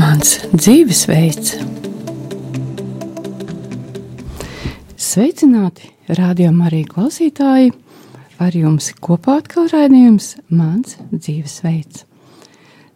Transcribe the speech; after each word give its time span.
Mans 0.00 0.38
dzīvesveids. 0.54 1.58
Sveicināti, 4.96 5.90
rādījumā 6.08 6.70
arī 6.70 6.78
klausītāji! 6.88 7.74
Ar 8.40 8.56
jums 8.56 8.86
kopā 9.04 9.34
atkal 9.42 9.68
raidījums 9.68 10.30
Mans 10.56 10.94
dzīvesveids. 11.10 12.06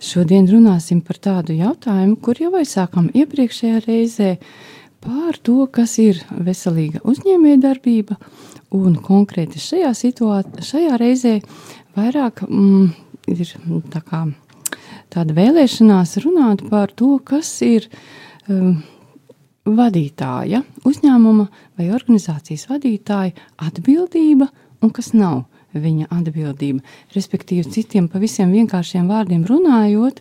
Šodien 0.00 0.48
runāsim 0.48 1.02
par 1.04 1.18
tādu 1.26 1.58
jautājumu, 1.58 2.16
kur 2.24 2.40
jau 2.40 2.54
aizsākām 2.56 3.10
iepriekšējā 3.12 3.82
reizē, 3.84 4.30
par 5.04 5.36
to, 5.44 5.58
kas 5.68 5.98
ir 6.00 6.22
veselīga 6.46 7.02
uzņēmējdarbība, 7.04 8.16
un 8.80 8.96
konkrēti 9.10 9.60
šajā 9.60 9.92
situācijā, 10.00 10.64
šajā 10.70 11.02
reizē 11.04 11.36
vairāk 11.98 12.46
mm, 12.48 12.88
ir 13.34 13.54
tā 13.92 14.00
kā 14.08 14.24
tāda 15.14 15.36
vēlēšanās 15.36 16.18
runāt 16.24 16.64
par 16.70 16.92
to, 16.92 17.16
kas 17.24 17.50
ir 17.64 17.86
um, 18.48 18.82
vadītāja, 19.64 20.62
uzņēmuma 20.84 21.48
vai 21.78 21.88
organizācijas 21.94 22.66
vadītāja 22.68 23.32
atbildība 23.64 24.50
un 24.84 24.92
kas 24.92 25.12
nav 25.16 25.44
viņa 25.74 26.10
atbildība. 26.14 26.84
Respektīvi, 27.14 27.70
citiem 27.72 28.08
pavisam 28.12 28.52
vienkāršiem 28.54 29.08
vārdiem 29.10 29.46
runājot, 29.48 30.20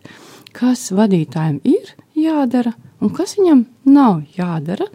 kas 0.54 0.88
vadītājiem 0.94 1.60
ir 1.68 1.94
jādara 2.18 2.74
un 3.04 3.12
kas 3.14 3.36
viņam 3.38 3.64
nav 3.90 4.22
jādara, 4.36 4.86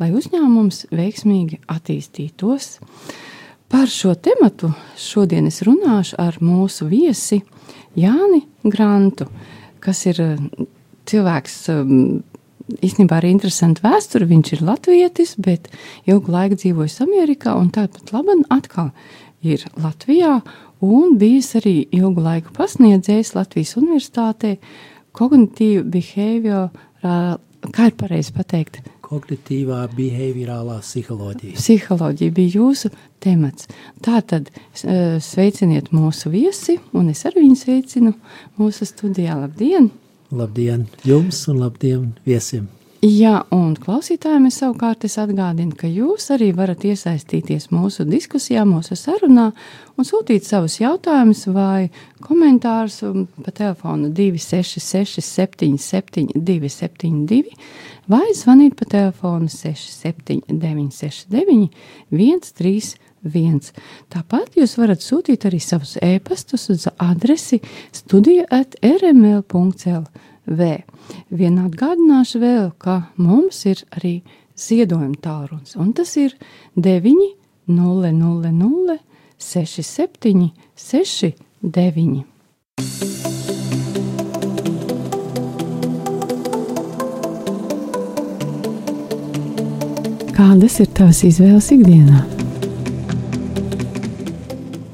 lai 0.00 0.10
uzņēmums 0.16 0.88
veiksmīgi 0.94 1.60
attīstītos. 1.68 2.78
Par 3.68 3.90
šo 3.92 4.14
tematu 4.16 4.72
šodien 4.96 5.50
es 5.50 5.60
runāšu 5.66 6.16
ar 6.22 6.38
mūsu 6.40 6.88
viesi 6.88 7.42
Jāni 7.98 8.42
Grantu, 8.68 9.28
kas 9.84 10.04
ir 10.10 10.20
eh, 10.22 10.42
cilvēks, 11.08 11.56
um, 11.74 12.20
īstenībā 12.84 13.18
arī 13.18 13.32
interesanti 13.32 13.82
vēsture. 13.84 14.28
Viņš 14.28 14.52
ir 14.56 14.64
latvietis, 14.68 15.34
bet 15.40 15.70
ilgu 16.08 16.34
laiku 16.34 16.58
dzīvojis 16.60 17.00
Amerikā 17.06 17.56
un 17.58 17.72
tāpat 17.74 18.12
laban 18.14 18.44
atkal 18.54 18.92
ir 19.42 19.64
Latvijā 19.78 20.40
un 20.84 21.16
bijis 21.18 21.54
arī 21.58 21.80
ilgu 21.94 22.22
laiku 22.22 22.52
pasniedzējis 22.56 23.34
Latvijas 23.36 23.74
universitātē 23.80 24.56
kognitīvu 25.18 25.86
behavior, 25.90 26.68
kā 27.02 27.88
ir 27.88 27.96
pareizi 27.98 28.34
pateikt? 28.36 28.82
Kognitīvā 29.08 29.86
behaviorālā 29.96 30.78
psiholoģija. 30.84 31.56
Psiholoģija 31.56 32.34
bija 32.36 32.58
jūsu 32.58 32.90
temats. 33.24 33.68
Tātad 34.04 34.50
sveiciniet 34.74 35.92
mūsu 35.96 36.32
viesi, 36.34 36.76
un 36.92 37.08
es 37.14 37.24
arī 37.28 37.46
viņu 37.46 37.60
sveicinu 37.62 38.12
mūsu 38.60 38.88
studijā. 38.88 39.38
Labdien! 39.40 39.88
Labdien 40.28 40.90
jums 41.08 41.46
un 41.48 41.62
labdien 41.64 42.10
viesiem! 42.28 42.68
Jā, 42.98 43.44
un 43.54 43.76
klausītājiem 43.78 44.48
es 44.48 44.56
savukārt 44.58 45.04
es 45.06 45.14
atgādinu, 45.22 45.76
ka 45.78 45.86
jūs 45.86 46.32
arī 46.34 46.48
varat 46.50 46.82
iesaistīties 46.82 47.68
mūsu 47.70 48.02
diskusijā, 48.02 48.64
mūsu 48.66 48.96
sarunā 48.98 49.52
un 49.94 50.08
sūtīt 50.08 50.42
savus 50.42 50.80
jautājumus 50.80 51.44
vai 51.54 51.92
komentārus 52.26 52.98
pa 53.44 53.54
telefonu 53.54 54.10
266 54.10 55.22
77 55.22 56.34
272 56.34 57.54
vai 58.08 58.32
zvanīt 58.36 58.76
pa 58.78 58.86
telefonu 58.88 59.48
679 59.52 60.90
69 60.94 61.68
131. 62.10 63.72
Tāpat 64.12 64.56
jūs 64.58 64.76
varat 64.78 65.04
sūtīt 65.04 65.48
arī 65.48 65.60
savus 65.62 65.96
ēpastus 66.04 66.68
uz 66.72 66.86
adresi 67.02 67.60
studija 67.92 68.46
at 68.54 68.78
rml.lv. 68.84 70.70
Viena 71.28 71.66
atgādināšu 71.68 72.40
vēl, 72.42 72.70
ka 72.80 73.02
mums 73.20 73.64
ir 73.68 73.84
arī 73.98 74.14
ziedojuma 74.58 75.18
tālrunis, 75.22 75.76
un 75.76 75.92
tas 75.96 76.14
ir 76.16 76.34
9 76.76 77.14
0 77.68 78.12
0 78.12 78.54
0 78.54 78.98
6 79.38 79.82
7 79.82 80.50
6 80.74 81.32
9. 81.62 82.24
Kādas 90.38 90.76
ir 90.78 90.86
tavas 90.94 91.18
izvēles 91.26 91.66
ikdienā? 91.74 92.20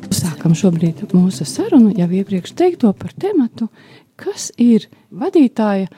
Sākam 0.09 0.55
šobrīd 0.56 1.03
mūsu 1.12 1.44
sarunu 1.44 1.91
jau 1.93 2.06
iepriekš 2.16 2.55
teikto 2.56 2.94
par 2.97 3.12
tematu, 3.21 3.69
kas 4.16 4.47
ir 4.56 4.87
vadītāja 5.12 5.91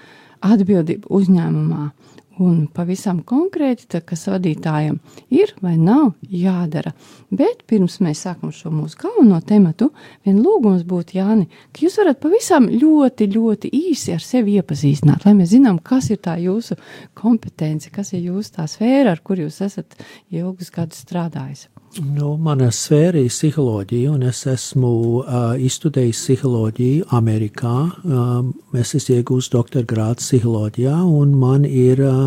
atbildība 0.43 1.07
uzņēmumā. 1.15 1.93
Un 2.42 2.66
pavisam 2.69 3.22
konkrēti, 3.24 3.86
tā, 3.88 4.02
kas 4.04 4.26
vadītājam 4.28 4.98
ir 5.32 5.54
vai 5.64 5.76
nav 5.80 6.10
jādara. 6.28 6.92
Bet 7.32 7.62
pirms 7.70 7.97
mēs 8.04 8.26
sākam 8.26 8.52
šo 8.52 8.69
mūsu 8.74 8.98
galveno 9.00 9.38
tematu, 9.41 9.88
viena 10.26 10.42
lūgums 10.44 10.84
būtu, 10.88 11.16
Jāni, 11.16 11.47
ka 11.72 11.86
jūs 11.86 11.97
varat 12.02 12.20
pavisam 12.20 12.69
ļoti, 12.69 13.30
ļoti 13.32 13.70
īsi 13.72 14.12
ar 14.12 14.24
sevi 14.24 14.58
iepazīstināt, 14.60 15.24
lai 15.24 15.32
mēs 15.38 15.54
zinām, 15.54 15.80
kas 15.80 16.10
ir 16.12 16.20
tā 16.20 16.36
jūsu 16.42 16.76
kompetence, 17.16 17.88
kas 17.94 18.12
ir 18.12 18.28
jūsu 18.28 18.58
tā 18.58 18.68
sfēra, 18.68 19.16
ar 19.16 19.24
kur 19.24 19.41
jūs 19.41 19.62
esat 19.64 19.97
ilgus 20.28 20.68
gadus 20.74 21.06
strādājis. 21.06 21.70
Nu, 21.97 22.34
mana 22.36 22.66
sfēra 22.74 23.22
ir 23.24 23.30
psiholoģija, 23.32 24.10
un 24.12 24.26
es 24.28 24.42
esmu 24.50 24.91
uh, 25.22 25.44
izstudējis 25.56 26.18
psiholoģiju 26.26 27.06
Amerikā. 27.16 27.74
Um, 28.04 28.50
es 28.76 28.92
esmu 28.98 29.16
iegūstis 29.16 29.54
doktora 29.54 29.88
grādu 29.88 30.20
psiholoģijā, 30.20 30.97
un 31.08 31.32
man 31.41 31.64
ir 31.64 32.03
uh, 32.04 32.25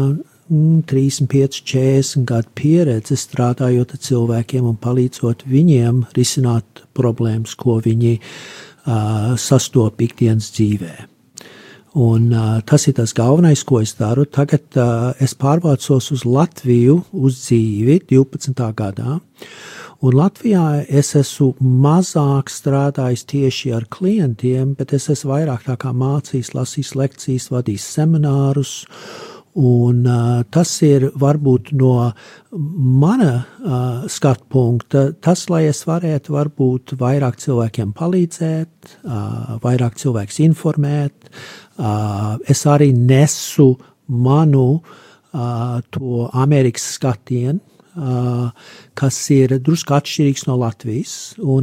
35, 0.50 1.62
40 1.62 2.26
gadu 2.26 2.50
pieredze 2.58 3.18
strādājot 3.20 3.94
ar 3.94 4.02
cilvēkiem 4.02 4.66
un 4.66 4.80
palīdzot 4.82 5.46
viņiem 5.50 6.08
risināt 6.18 6.84
problēmas, 6.98 7.54
ko 7.60 7.78
viņi 7.86 8.16
uh, 8.18 9.38
sastop 9.38 10.02
ikdienas 10.02 10.50
dzīvēm. 10.58 11.06
Un, 12.00 12.30
uh, 12.34 12.60
tas 12.66 12.86
ir 12.88 12.96
tas 12.98 13.14
galvenais, 13.18 13.64
ko 13.66 13.82
es 13.82 13.96
daru. 13.98 14.26
Tagad 14.26 14.78
uh, 14.78 15.12
es 15.22 15.34
pārvācos 15.38 16.12
uz 16.14 16.26
Latviju 16.26 17.00
uz 17.14 17.40
dzīvi 17.44 18.00
12. 18.10 18.54
gadā. 18.78 19.20
Un 20.00 20.16
Latvijā 20.16 20.86
es 20.88 21.12
esmu 21.20 21.58
mazāk 21.60 22.48
strādājis 22.54 23.26
tieši 23.28 23.74
ar 23.76 23.88
klientiem, 23.92 24.72
bet 24.80 24.94
es 24.96 25.10
esmu 25.12 25.34
vairāk 25.34 25.66
mācījis, 25.84 26.54
lasījis 26.56 26.94
lekcijas, 26.96 27.50
vadījis 27.52 27.90
seminārus. 27.98 28.78
Un, 29.60 30.06
uh, 30.08 30.42
tas 30.56 30.70
ir 30.88 31.10
varbūt 31.20 31.74
no 31.76 32.14
mana 32.50 33.32
uh, 33.36 34.06
skatu 34.08 34.46
punkta, 34.54 35.10
tas, 35.20 35.50
lai 35.52 35.66
es 35.68 35.82
varētu 35.88 36.32
varbūt 36.38 36.94
vairāk 37.02 37.42
cilvēkiem 37.44 37.92
palīdzēt, 37.98 38.94
uh, 39.04 39.58
vairāk 39.66 40.00
cilvēkus 40.00 40.40
informēt, 40.48 41.34
Uh, 41.80 42.36
es 42.52 42.66
arī 42.68 42.90
nesu 42.92 43.78
manu 44.12 44.82
uh, 44.82 45.80
to 45.96 46.26
Amerikas 46.36 46.90
skatienu, 46.98 47.62
uh, 47.96 48.50
kas 49.00 49.20
ir 49.32 49.54
drusku 49.64 49.96
atšķirīgs 49.96 50.44
no 50.50 50.58
Latvijas. 50.60 51.14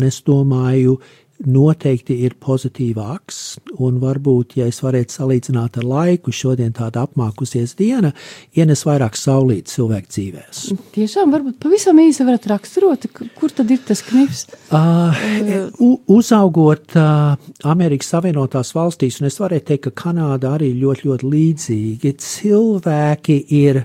Es 0.08 0.22
domāju, 0.24 0.96
noteikti 1.44 2.16
ir 2.24 2.36
pozitīvāks. 2.40 3.40
Un 3.84 3.98
varbūt, 4.02 4.56
ja 4.60 4.68
es 4.70 4.80
varētu 4.84 5.18
salīdzināt 5.18 5.78
ar 5.80 5.86
laiku, 5.86 6.32
šodien 6.34 6.72
tāda 6.76 7.04
apmākusies 7.06 7.76
diena 7.78 8.12
ienes 8.56 8.84
vairāk 8.88 9.18
saulītes 9.18 9.76
cilvēku 9.76 10.12
dzīvēs. 10.14 10.62
Tiešām, 10.96 11.34
varbūt 11.34 11.58
pavisam 11.62 12.00
īsi 12.02 12.26
varat 12.26 12.48
raksturot, 12.50 13.08
kur 13.36 13.54
tad 13.54 13.70
ir 13.74 13.82
tas 13.86 14.02
knifs? 14.06 14.46
Uh, 14.70 15.70
uzaugot 16.12 16.96
uh, 16.96 17.36
Amerikas 17.68 18.12
Savienotās 18.14 18.72
valstīs, 18.76 19.20
un 19.20 19.30
es 19.30 19.40
varētu 19.42 19.72
teikt, 19.72 19.88
ka 19.88 20.06
Kanāda 20.06 20.56
arī 20.56 20.72
ļoti, 20.78 21.10
ļoti 21.10 21.32
līdzīgi, 21.32 22.14
cilvēki 22.22 23.40
ir 23.60 23.84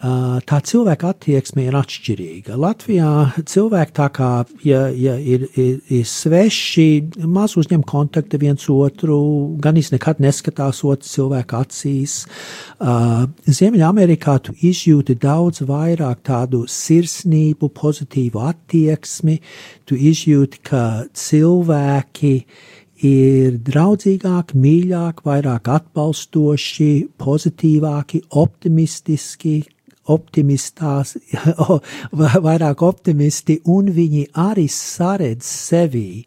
tā 0.00 0.58
cilvēka 0.64 1.10
attieksme 1.12 1.66
ir 1.66 1.76
atšķirīga. 1.76 2.56
Latvijā 2.56 3.10
cilvēki 3.48 3.94
tā 3.98 4.06
kā 4.16 4.30
ja, 4.64 4.86
ja 4.88 5.16
ir, 5.20 5.44
ir, 5.60 5.74
ir 5.92 6.06
sveši, 6.08 6.86
maz 7.28 7.58
uzņem 7.60 7.84
kontaktu 7.88 8.40
viens 8.40 8.64
otru, 8.72 9.20
gan 9.60 9.76
īsti 9.76 9.98
nekad 9.98 10.22
neskatās 10.24 10.80
otru 10.88 11.08
cilvēku 11.10 11.58
acīs. 11.60 12.16
Ziemeļamerikā 12.80 14.38
tu 14.46 14.56
izjūti 14.56 15.18
daudz 15.20 15.66
vairāk 15.68 16.24
tādu 16.24 16.64
sirsnību, 16.70 17.68
pozitīvu 17.76 18.40
attieksmi, 18.48 19.40
tu 19.84 20.00
izjūti, 20.00 20.62
ka 20.64 20.84
cilvēki 21.12 22.34
ir 23.04 23.56
draudzīgāki, 23.64 24.56
mīļāki, 24.60 25.24
vairāk 25.24 25.68
atbalstoši, 25.72 26.90
pozitīvāki, 27.20 28.22
optimistiski, 28.40 29.54
optimistās, 30.10 31.16
vairāk 32.46 32.82
optimisti, 32.86 33.60
un 33.70 33.90
viņi 33.94 34.26
arī 34.38 34.66
saredz 34.72 35.46
sevi 35.48 36.24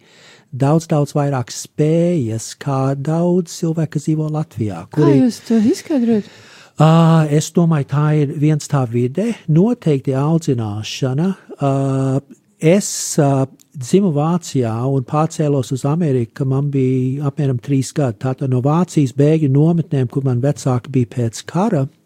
daudz, 0.54 0.88
daudz 0.90 1.16
vairāk 1.18 1.52
spējas 1.54 2.54
kā 2.62 2.94
daudz 2.96 3.60
cilvēku, 3.60 3.96
kas 3.98 4.08
dzīvo 4.08 4.30
Latvijā. 4.34 4.86
Kuri, 4.94 5.10
Kā 5.10 5.22
jūs 5.26 5.42
to 5.48 5.60
izskaidrojat? 5.74 6.30
Uh, 6.74 7.28
es 7.30 7.52
domāju, 7.54 7.86
tā 7.92 8.06
ir 8.24 8.32
viens 8.42 8.70
tā 8.70 8.82
vide, 8.90 9.34
noteikti 9.46 10.16
audzināšana. 10.18 11.28
Uh, 11.54 12.18
es 12.58 12.88
uh, 13.22 13.44
dzimu 13.78 14.10
Vācijā 14.16 14.74
un 14.90 15.06
pārcēlos 15.06 15.70
uz 15.76 15.84
Ameriku, 15.86 16.48
man 16.50 16.72
bija 16.74 17.30
apmēram 17.30 17.62
trīs 17.62 17.94
gadi. 17.94 18.18
Tātad 18.26 18.50
no 18.50 18.64
Vācijas 18.66 19.14
bēgļu 19.18 19.52
nometnēm, 19.54 20.10
kur 20.10 20.26
man 20.26 20.42
vecāki 20.42 20.96
bija 20.98 21.12
pēc 21.14 21.44
kara. 21.50 21.86
Uh, 21.86 22.03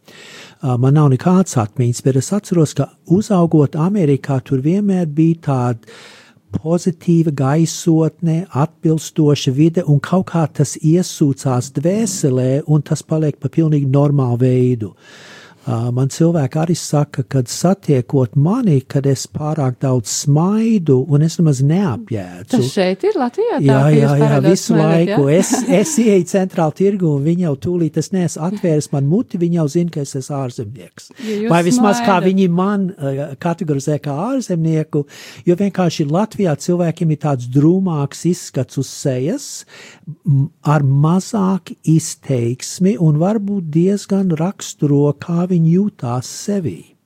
man 0.61 0.97
nav 0.97 1.09
nekādas 1.13 1.57
atmiņas, 1.61 2.03
bet 2.05 2.19
es 2.21 2.31
atceros, 2.35 2.73
ka 2.77 2.89
uzaugot 3.13 3.77
Amerikā, 3.79 4.39
tur 4.43 4.63
vienmēr 4.65 5.07
bija 5.07 5.41
tāda 5.49 5.97
pozitīva 6.57 7.33
gaisotne, 7.35 8.45
atbilstoša 8.55 9.53
vide, 9.53 9.83
un 9.85 9.99
kaut 10.03 10.29
kā 10.31 10.45
tas 10.59 10.77
iesūcās 10.79 11.73
dvēselē, 11.75 12.51
un 12.67 12.85
tas 12.87 13.03
paliek 13.03 13.37
pa 13.39 13.51
pilnīgi 13.51 13.89
normālu 13.91 14.39
veidu. 14.45 14.93
Uh, 14.93 15.36
Man 15.67 16.07
cilvēki 16.07 16.59
arī 16.61 16.75
saka, 16.79 17.25
kad 17.27 17.49
satiekot 17.51 18.37
mani, 18.39 18.77
kad 18.87 19.03
es 19.09 19.25
pārāk 19.27 19.81
daudz 19.83 20.07
smaidu 20.23 21.01
un 21.11 21.25
es 21.25 21.35
nemaz 21.41 21.59
neapjēdzu. 21.67 22.51
Tas 22.53 22.69
šeit 22.71 23.03
ir 23.03 23.17
Latvijā? 23.19 23.57
Tā, 23.59 23.65
jā, 23.65 23.81
jā, 23.91 24.13
jā, 24.21 24.37
visu 24.45 24.69
smaidat, 24.71 24.93
laiku. 24.93 25.25
Jā? 25.27 25.41
Es, 25.41 25.51
es 25.81 25.91
ieeju 25.99 26.27
centrālu 26.31 26.75
tirgu 26.77 27.09
un 27.17 27.25
viņi 27.25 27.43
jau 27.49 27.51
tūlīt, 27.67 27.99
es 27.99 28.13
neesmu 28.15 28.45
atvēris 28.47 28.87
man 28.93 29.09
muti, 29.11 29.41
viņi 29.41 29.59
jau 29.59 29.65
zina, 29.75 29.91
ka 29.97 30.05
es 30.05 30.15
esmu 30.21 30.37
ārzemnieks. 30.39 31.09
Ja 31.19 31.51
Vai 31.51 31.59
vismaz 31.67 31.99
smaidat. 31.99 32.07
kā 32.07 32.17
viņi 32.29 32.47
man 32.61 32.87
kategorizē 33.43 33.99
kā 34.07 34.15
ārzemnieku, 34.29 35.03
jo 35.49 35.59
vienkārši 35.59 36.07
Latvijā 36.07 36.55
cilvēkiem 36.63 37.11
ir 37.11 37.21
tāds 37.27 37.51
drūmāks 37.51 38.23
izskats 38.31 38.79
uz 38.79 38.87
sejas, 38.87 39.49
ar 40.63 40.87
mazāk 40.87 41.75
izteiksmi 41.83 42.95
un 43.03 43.19
varbūt 43.19 43.67
diezgan 43.75 44.31
raksturo, 44.39 45.11
kā 45.19 45.43
viņi 45.43 45.56
viņi 45.57 45.71
jūtās 45.73 46.27
sevī 46.45 46.96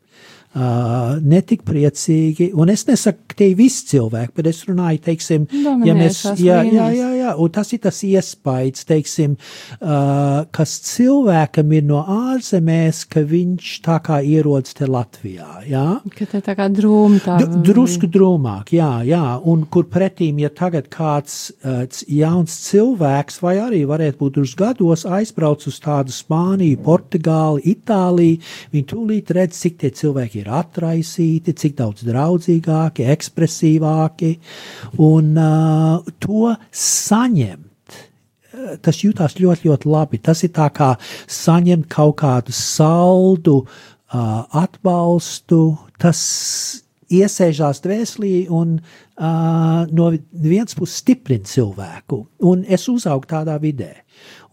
uh, 0.55 1.17
netik 1.23 1.63
priecīgi. 1.67 2.51
Un 2.57 2.71
es 2.73 2.83
nesaku, 2.87 3.23
ka 3.31 3.37
tie 3.39 3.51
ir 3.51 3.57
visi 3.59 3.85
cilvēki, 3.91 4.33
bet 4.37 4.49
es 4.51 4.61
runāju, 4.67 5.01
teiksim, 5.07 5.47
ja 5.87 5.95
mēs, 5.97 6.21
jā, 6.41 6.61
jā, 6.67 6.87
jā, 6.95 7.09
jā, 7.19 7.35
un 7.39 7.53
tas 7.53 7.71
ir 7.75 7.81
tas 7.85 8.01
iespējas, 8.07 8.85
teiksim, 8.89 9.37
uh, 9.79 10.43
kas 10.53 10.75
cilvēkam 10.91 11.71
ir 11.77 11.87
no 11.87 12.01
ārzemēs, 12.03 13.03
ka 13.11 13.23
viņš 13.27 13.71
tā 13.85 13.99
kā 14.05 14.21
ierodas 14.25 14.75
te 14.77 14.89
Latvijā, 14.89 15.63
jā? 15.69 15.85
Ka 16.17 16.29
te 16.33 16.43
tā 16.43 16.55
kā 16.59 16.67
drūmi 16.71 17.21
tā. 17.23 17.37
D 17.41 17.61
drusku 17.71 18.09
drūmāk, 18.11 18.73
jā, 18.75 18.91
jā, 19.07 19.23
un 19.47 19.65
kur 19.71 19.87
pretīm, 19.91 20.41
ja 20.43 20.51
tagad 20.53 20.89
kāds 20.91 21.53
uh, 21.63 21.85
jauns 22.11 22.57
cilvēks, 22.67 23.39
vai 23.43 23.57
arī 23.63 23.83
varētu 23.89 24.19
būt 24.21 24.41
uz 24.43 24.55
gados, 24.59 25.07
aizbrauc 25.07 25.63
uz 25.69 25.79
tādu 25.81 26.13
Spāniju, 26.15 26.81
Portugāli, 26.85 27.63
Itāliju, 27.71 28.41
viņi 28.73 28.87
tūlīt 28.91 29.31
redz, 29.35 29.59
cik 29.61 29.79
tie 29.81 29.91
cilvēki 29.95 30.40
ir 30.41 30.51
atraisīti, 30.61 31.55
cik 31.57 31.77
daudz 31.79 32.05
draudzīgāki, 32.07 33.07
ekspresīvāki, 33.13 34.31
un 35.07 35.33
uh, 35.39 36.13
to 36.23 36.55
saņemt. 36.71 37.67
Tas 38.83 38.99
jūtās 39.01 39.37
ļoti, 39.39 39.69
ļoti 39.69 39.89
labi. 39.89 40.19
Tas 40.21 40.43
ir 40.45 40.51
tā 40.53 40.67
kā 40.75 40.91
saņemt 41.31 41.87
kaut 41.91 42.17
kādu 42.21 42.53
saldu 42.53 43.61
uh, 43.63 44.43
atbalstu. 44.61 45.61
Tas 46.01 46.21
iesēžās 47.11 47.81
dvēselī 47.83 48.35
un 48.49 48.77
uh, 48.79 49.83
no 49.91 50.11
vienas 50.31 50.77
puses 50.77 51.01
stiprina 51.03 51.47
cilvēku. 51.47 52.23
Un 52.47 52.63
es 52.67 52.87
uzaugu 52.91 53.29
tādā 53.29 53.57
vidē. 53.61 53.93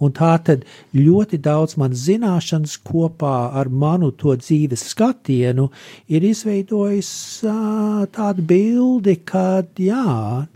Un 0.00 0.12
tā 0.14 0.30
tad 0.44 0.62
ļoti 0.94 1.40
daudz 1.42 1.76
man 1.80 1.94
zināšanas 1.94 2.78
kopā 2.86 3.50
ar 3.58 3.68
manu 3.68 4.12
to 4.14 4.36
dzīves 4.38 4.86
skatienu 4.92 5.68
ir 6.08 6.24
izveidojis 6.24 7.10
uh, 7.46 8.04
tādu 8.14 8.46
bildi, 8.46 9.18
ka 9.26 9.64
jā, 9.78 10.46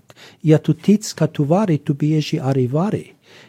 ja 0.47 0.63
tu 0.63 0.75
tici, 0.75 1.17
ka 1.19 1.27
tu 1.27 1.47
vari, 1.51 1.81
tu 1.83 1.95
bieži 1.99 2.41
arī 2.41 2.69
vari. 2.71 3.05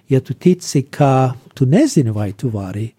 Ja 0.10 0.20
tu 0.22 0.34
tici, 0.34 0.84
ka 0.90 1.36
tu 1.56 1.66
nezini, 1.70 2.12
vai 2.12 2.32
tu 2.34 2.50
vari, 2.54 2.90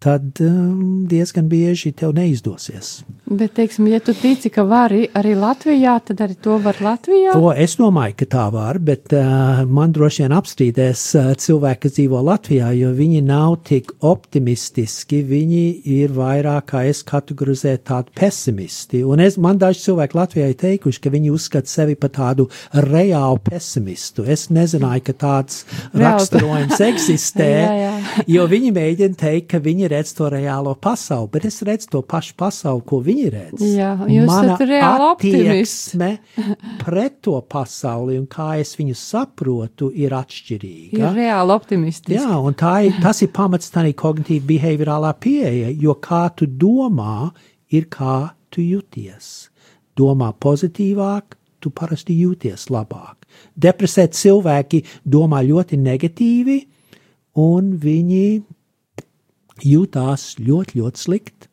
tad 0.00 0.40
um, 0.40 1.06
diezgan 1.08 1.48
bieži 1.48 1.92
tev 1.92 2.14
neizdosies. 2.16 3.02
Bet, 3.30 3.52
teiksim, 3.54 3.86
ja 3.86 4.00
tu 4.02 4.10
tici, 4.16 4.48
ka 4.50 4.64
vari 4.66 5.04
arī 5.14 5.36
Latvijā, 5.38 5.92
tad 6.02 6.22
arī 6.24 6.34
to 6.42 6.56
var 6.64 6.80
Latvijā? 6.82 7.36
O, 7.36 7.52
es 7.52 7.76
domāju, 7.78 8.16
ka 8.22 8.26
tā 8.32 8.46
var, 8.50 8.80
bet 8.82 9.12
uh, 9.14 9.60
man 9.70 9.92
droši 9.94 10.24
vien 10.24 10.34
apstrīdēs 10.34 11.02
uh, 11.20 11.28
cilvēki, 11.38 11.82
kas 11.84 11.94
dzīvo 11.98 12.22
Latvijā, 12.26 12.72
jo 12.78 12.94
viņi 12.96 13.20
nav 13.28 13.58
tik 13.68 13.92
optimistiski, 14.00 15.20
viņi 15.28 15.60
ir 15.98 16.16
vairāk, 16.16 16.70
kā 16.72 16.82
es 16.88 17.04
kategorizēju, 17.06 17.82
tādi 17.92 18.16
pesimisti. 18.18 19.04
Un 19.04 19.22
es, 19.22 19.36
man 19.38 19.60
daži 19.60 19.84
cilvēki 19.84 20.18
Latvijā 20.18 20.48
ir 20.50 20.58
teikuši, 20.64 21.04
ka 21.04 21.12
viņi 21.12 21.30
uzskata 21.36 21.70
sevi 21.70 21.98
par 22.00 22.14
tādu 22.16 22.48
reālu 22.88 23.38
pesimistu. 23.46 24.24
Es 24.24 24.48
nezināju, 24.48 25.04
ka 25.06 25.16
tāds 25.26 25.62
raksturojums 25.92 26.80
eksistē, 26.90 27.52
jā, 27.52 27.78
jā. 27.84 27.94
jo 28.38 28.48
viņi 28.50 28.74
mēģina 28.80 29.22
teikt, 29.26 29.52
ka 29.52 29.62
viņi 29.62 29.89
redz 29.90 30.12
to 30.16 30.28
reālo 30.32 30.72
pasauli, 30.80 31.28
bet 31.34 31.46
es 31.48 31.60
redzu 31.66 31.90
to 31.94 32.02
pašu 32.06 32.34
pasauli, 32.38 32.84
ko 32.86 33.00
viņi 33.04 33.26
redz. 33.34 33.64
Jā, 33.76 33.92
jūs 34.10 34.28
Mana 34.30 34.54
esat 34.54 34.64
reāli 34.70 35.06
attieksme 35.08 36.10
pret 36.84 37.18
to 37.26 37.36
pasauli 37.42 38.18
un 38.20 38.26
kā 38.30 38.52
es 38.62 38.74
viņu 38.78 38.96
saprotu, 38.98 39.90
ir 39.94 40.14
atšķirīga. 40.16 41.00
Ir 41.00 41.18
reāli 41.22 41.56
optimistiski. 41.56 42.18
Jā, 42.18 42.38
un 42.38 42.56
ir, 42.56 43.00
tas 43.02 43.22
ir 43.24 43.32
pamats 43.34 43.72
tā 43.74 43.84
kognitīva 43.90 44.46
behaviorālā 44.52 45.12
pieeja, 45.20 45.70
jo 45.74 45.96
kā 46.02 46.26
tu 46.36 46.46
domā, 46.46 47.30
ir 47.70 47.90
kā 47.90 48.32
tu 48.50 48.64
jūties. 48.64 49.50
Domā 49.98 50.30
pozitīvāk, 50.32 51.36
tu 51.60 51.72
parasti 51.74 52.16
jūties 52.16 52.68
labāk. 52.72 53.26
Depresēti 53.54 54.16
cilvēki 54.16 54.82
domā 55.04 55.42
ļoti 55.46 55.78
negatīvi, 55.80 56.56
un 57.40 57.74
viņi 57.80 58.24
jutās 59.66 60.34
ļoti, 60.40 60.80
ļoti 60.80 61.04
slikti. 61.04 61.50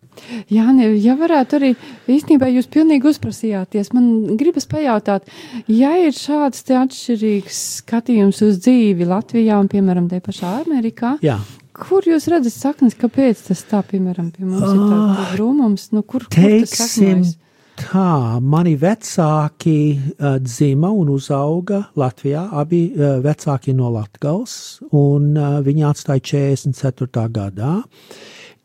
Jā, 0.49 0.65
ne, 0.73 0.89
ja 0.97 1.13
varētu 1.17 1.59
arī, 1.59 1.69
īstenībā 2.09 2.49
jūs 2.49 2.69
pilnīgi 2.73 3.05
uzprasījāties, 3.11 3.91
man 3.93 4.37
gribas 4.39 4.65
pajautāt, 4.69 5.29
ja 5.69 5.93
ir 6.01 6.15
šāds 6.17 6.65
te 6.67 6.77
atšķirīgs 6.79 7.61
skatījums 7.83 8.41
uz 8.47 8.59
dzīvi 8.63 9.07
Latvijā 9.07 9.59
un, 9.61 9.69
piemēram, 9.71 10.09
te 10.11 10.21
pašā 10.23 10.57
Amerikā, 10.63 11.17
Jā. 11.25 11.37
kur 11.77 12.07
jūs 12.07 12.29
redzat 12.33 12.55
saknes, 12.55 12.97
kāpēc 12.97 13.45
tas 13.49 13.61
tā, 13.69 13.83
piemēram, 13.91 14.31
pie 14.33 14.47
mums 14.47 14.65
uh, 14.65 14.73
ir 14.73 14.85
tāds 14.95 15.35
brūmums, 15.35 15.91
nu, 15.93 16.01
kur, 16.01 16.25
teiksim, 16.33 16.57
kur 16.57 16.65
tas 16.65 16.79
saknojas? 16.81 17.35
Tā, 17.77 18.39
mani 18.41 18.73
vecāki 18.81 19.99
uh, 20.17 20.37
dzima 20.41 20.89
un 20.89 21.11
uzauga 21.13 21.83
Latvijā, 21.99 22.47
abi 22.57 22.79
uh, 22.95 23.19
vecāki 23.21 23.75
no 23.77 23.91
Latgals, 23.93 24.79
un 24.97 25.35
uh, 25.37 25.59
viņi 25.61 25.85
atstāja 25.85 26.23
44. 26.25 27.27
gadā. 27.35 27.75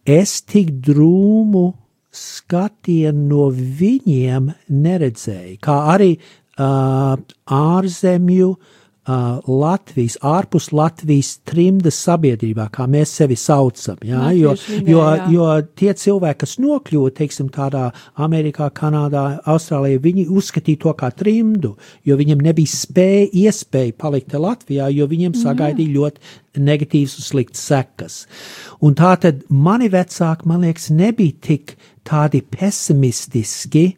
Es 0.09 0.39
tik 0.49 0.73
drūmu 0.87 1.67
skatienu 2.09 3.27
no 3.29 3.51
viņiem 3.53 4.49
neredzēju, 4.73 5.59
kā 5.61 5.77
arī 5.93 6.15
uh, 6.17 7.21
ārzemju 7.53 8.51
uh, 8.55 8.82
Latvijas, 9.03 10.15
ārpus 10.23 10.69
Latvijas 10.71 11.33
trimdas 11.43 11.97
sabiedrībā, 12.05 12.69
kā 12.71 12.87
mēs 12.87 13.11
sevi 13.19 13.35
saucam. 13.35 13.97
Jā, 14.07 14.29
jo, 14.39 14.53
jo, 14.87 15.03
jo 15.33 15.47
tie 15.75 15.91
cilvēki, 15.99 16.39
kas 16.45 16.55
nokļuva, 16.63 17.11
teiksim, 17.17 17.49
tādā 17.51 17.89
Amerikā, 18.15 18.69
Kanādā, 18.71 19.41
Austrālijā, 19.51 19.99
viņi 20.05 20.29
uzskatīja 20.31 20.85
to 20.85 20.95
kā 21.01 21.11
trimdu, 21.11 21.75
jo 22.07 22.19
viņiem 22.21 22.45
nebija 22.47 22.71
spēja, 22.71 23.27
iespēja 23.43 23.97
palikt 23.99 24.37
Latvijā, 24.39 24.87
jo 24.95 25.09
viņiem 25.11 25.35
sagaidīja 25.35 25.97
ļoti 25.97 26.63
negatīvas 26.63 27.19
un 27.19 27.27
sliktas 27.27 27.65
sekas. 27.73 28.21
Un 28.87 28.95
tā 28.95 29.17
tad 29.19 29.43
mani 29.51 29.91
vecāki, 29.91 30.47
man 30.47 30.63
liekas, 30.63 30.93
nebija 30.95 31.35
tik 31.43 31.75
tādi 32.07 32.45
pesimistiski, 32.47 33.97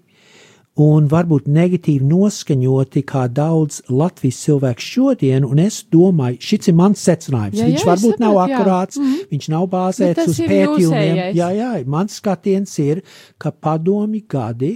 un 0.81 1.07
varbūt 1.11 1.47
negatīvi 1.54 2.02
noskaņoti 2.09 3.04
kā 3.07 3.26
daudz 3.31 3.81
Latvijas 3.93 4.40
cilvēku 4.43 4.83
šodien, 4.83 5.45
un 5.47 5.61
es 5.62 5.85
domāju, 5.93 6.40
šis 6.43 6.73
ir 6.73 6.78
mans 6.78 7.04
secinājums. 7.07 7.61
Jā, 7.61 7.69
jā, 7.69 7.71
viņš 7.71 7.85
varbūt 7.90 8.16
saprot, 8.16 8.25
nav 8.25 8.40
akurāts, 8.47 8.99
jā. 8.99 9.04
mm 9.04 9.31
viņš 9.35 9.47
nav 9.50 9.69
bāzēts 9.71 10.26
uz 10.31 10.40
pētījumiem. 10.43 11.21
Jā, 11.35 11.52
jā, 11.54 11.71
mans 11.90 12.19
skatiens 12.21 12.75
ir, 12.83 13.00
ka 13.38 13.50
padomi 13.50 14.25
gadi 14.31 14.75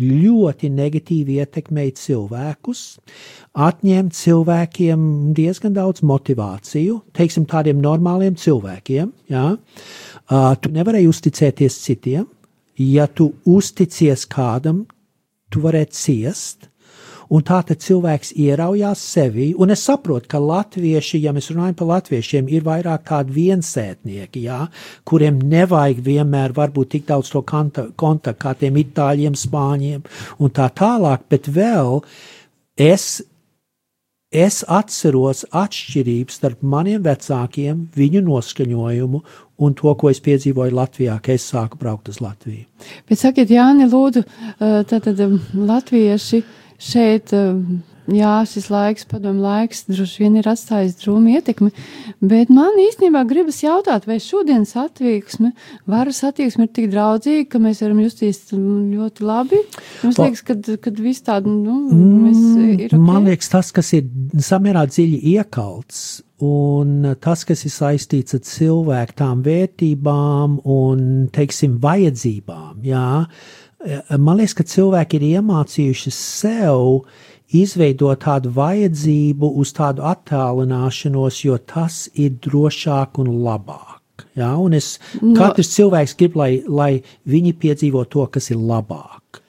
ļoti 0.00 0.70
negatīvi 0.72 1.40
ietekmēja 1.42 1.96
cilvēkus, 1.98 2.84
atņēma 3.58 4.14
cilvēkiem 4.16 5.02
diezgan 5.36 5.74
daudz 5.76 6.04
motivāciju, 6.06 7.00
teiksim, 7.16 7.48
tādiem 7.50 7.82
normāliem 7.82 8.38
cilvēkiem. 8.40 9.10
Jā. 9.32 9.46
Uh, 10.30 10.54
tu 10.62 10.72
nevarēji 10.72 11.10
uzticēties 11.10 11.80
citiem. 11.84 12.28
Ja 12.80 13.04
tu 13.12 13.32
uzticies 13.44 14.24
kādam, 14.30 14.86
tu 15.50 15.62
varētu 15.64 15.96
ciest. 15.96 16.70
Un 17.30 17.44
tā 17.46 17.60
tad 17.62 17.78
cilvēks 17.78 18.32
ieraujās 18.42 19.02
sevi, 19.12 19.52
un 19.54 19.70
es 19.70 19.84
saprotu, 19.86 20.26
ka 20.32 20.40
latvieši, 20.42 21.20
ja 21.22 21.30
mēs 21.30 21.52
runājam 21.52 21.76
par 21.78 21.88
latviešiem, 21.92 22.48
ir 22.50 22.64
vairāk 22.66 23.04
tādi 23.06 23.36
viensētnieki, 23.36 24.42
jā, 24.48 24.64
kuriem 25.06 25.38
nevajag 25.52 26.00
vienmēr 26.08 26.56
varbūt 26.56 26.90
tik 26.96 27.06
daudz 27.12 27.30
to 27.30 27.44
kontaktu 27.46 28.34
kā 28.34 28.56
tiem 28.58 28.80
itāļiem, 28.82 29.38
spāņiem 29.38 30.02
un 30.42 30.54
tā 30.58 30.66
tālāk, 30.74 31.22
bet 31.30 31.46
vēl 31.54 32.00
es 32.74 33.20
es 34.30 34.62
atceros 34.70 35.42
atšķirības 35.50 36.38
starp 36.38 36.62
maniem 36.62 37.02
vecākiem, 37.02 37.88
viņu 37.96 38.22
noskaņojumu 38.28 39.22
un 39.60 39.76
to, 39.76 39.92
ko 39.98 40.10
es 40.10 40.22
piedzīvoju 40.24 40.76
Latvijā, 40.76 41.18
kad 41.20 41.36
es 41.36 41.48
sāku 41.50 41.78
braukt 41.80 42.08
uz 42.08 42.20
Latviju. 42.22 42.64
Bet 43.10 43.20
sakiet, 43.20 43.50
Jāni, 43.50 43.90
lūdzu, 43.90 44.22
tātad 44.60 45.20
latvieši 45.54 46.42
šeit 46.80 47.34
jā, 48.14 48.32
šis 48.48 48.68
laiks, 48.72 49.06
padomu 49.08 49.42
laiks, 49.44 49.84
droši 49.88 50.24
vien 50.24 50.38
ir 50.40 50.48
atstājis 50.50 50.96
drūmu 51.00 51.34
ietekmi, 51.36 51.70
bet 52.20 52.50
man 52.54 52.78
īstenībā 52.82 53.22
gribas 53.28 53.60
jautāt, 53.62 54.06
vai 54.08 54.18
šodienas 54.22 54.74
attieksme, 54.80 55.52
varas 55.90 56.22
attieksme 56.26 56.66
ir 56.66 56.72
tik 56.76 56.90
draudzīga, 56.92 57.48
ka 57.52 57.62
mēs 57.62 57.82
varam 57.84 58.02
justies 58.04 58.42
ļoti 58.54 59.26
labi? 59.26 59.60
Jums 60.04 60.20
liekas, 60.20 60.42
ka, 60.46 60.58
kad 60.86 61.00
viss 61.02 61.26
tāda, 61.26 61.50
nu, 61.50 61.78
mēs 61.90 62.40
mm, 62.40 62.66
ir. 62.74 62.88
Okay? 62.90 63.04
Man 63.10 63.30
liekas, 63.30 63.52
tas, 63.52 63.72
kas 63.74 63.94
ir 63.98 64.10
samērā 64.50 64.84
dziļi 64.90 65.22
iekalts, 65.36 66.02
un 66.44 67.14
tas, 67.20 67.44
kas 67.48 67.66
ir 67.68 67.74
saistīts 67.74 68.36
ar 68.38 68.44
cilvēku 68.48 69.18
tām 69.18 69.42
vērtībām 69.44 70.60
un, 70.64 71.02
teiksim, 71.34 71.76
vajadzībām, 71.82 72.80
jā, 72.86 73.08
man 74.18 74.40
liekas, 74.40 74.56
ka 74.56 74.66
cilvēki 74.68 75.20
ir 75.20 75.26
iemācījuši 75.34 76.12
sev 76.14 77.04
izveidot 77.56 78.22
tādu 78.24 78.52
vajadzību 78.56 79.52
uz 79.60 79.72
tādu 79.76 80.04
attālināšanos, 80.06 81.42
jo 81.44 81.58
tas 81.58 82.06
ir 82.14 82.36
drošāk 82.42 83.20
un 83.22 83.32
labāk. 83.44 84.26
Ja? 84.38 84.54
Un 84.60 84.76
es, 84.78 84.98
no. 85.20 85.34
katrs 85.38 85.72
cilvēks 85.74 86.16
grib, 86.20 86.36
lai, 86.38 86.52
lai 86.66 86.92
viņi 87.28 87.56
piedzīvo 87.58 88.04
to, 88.10 88.26
kas 88.32 88.50
ir 88.54 88.60
labāk. 88.60 89.40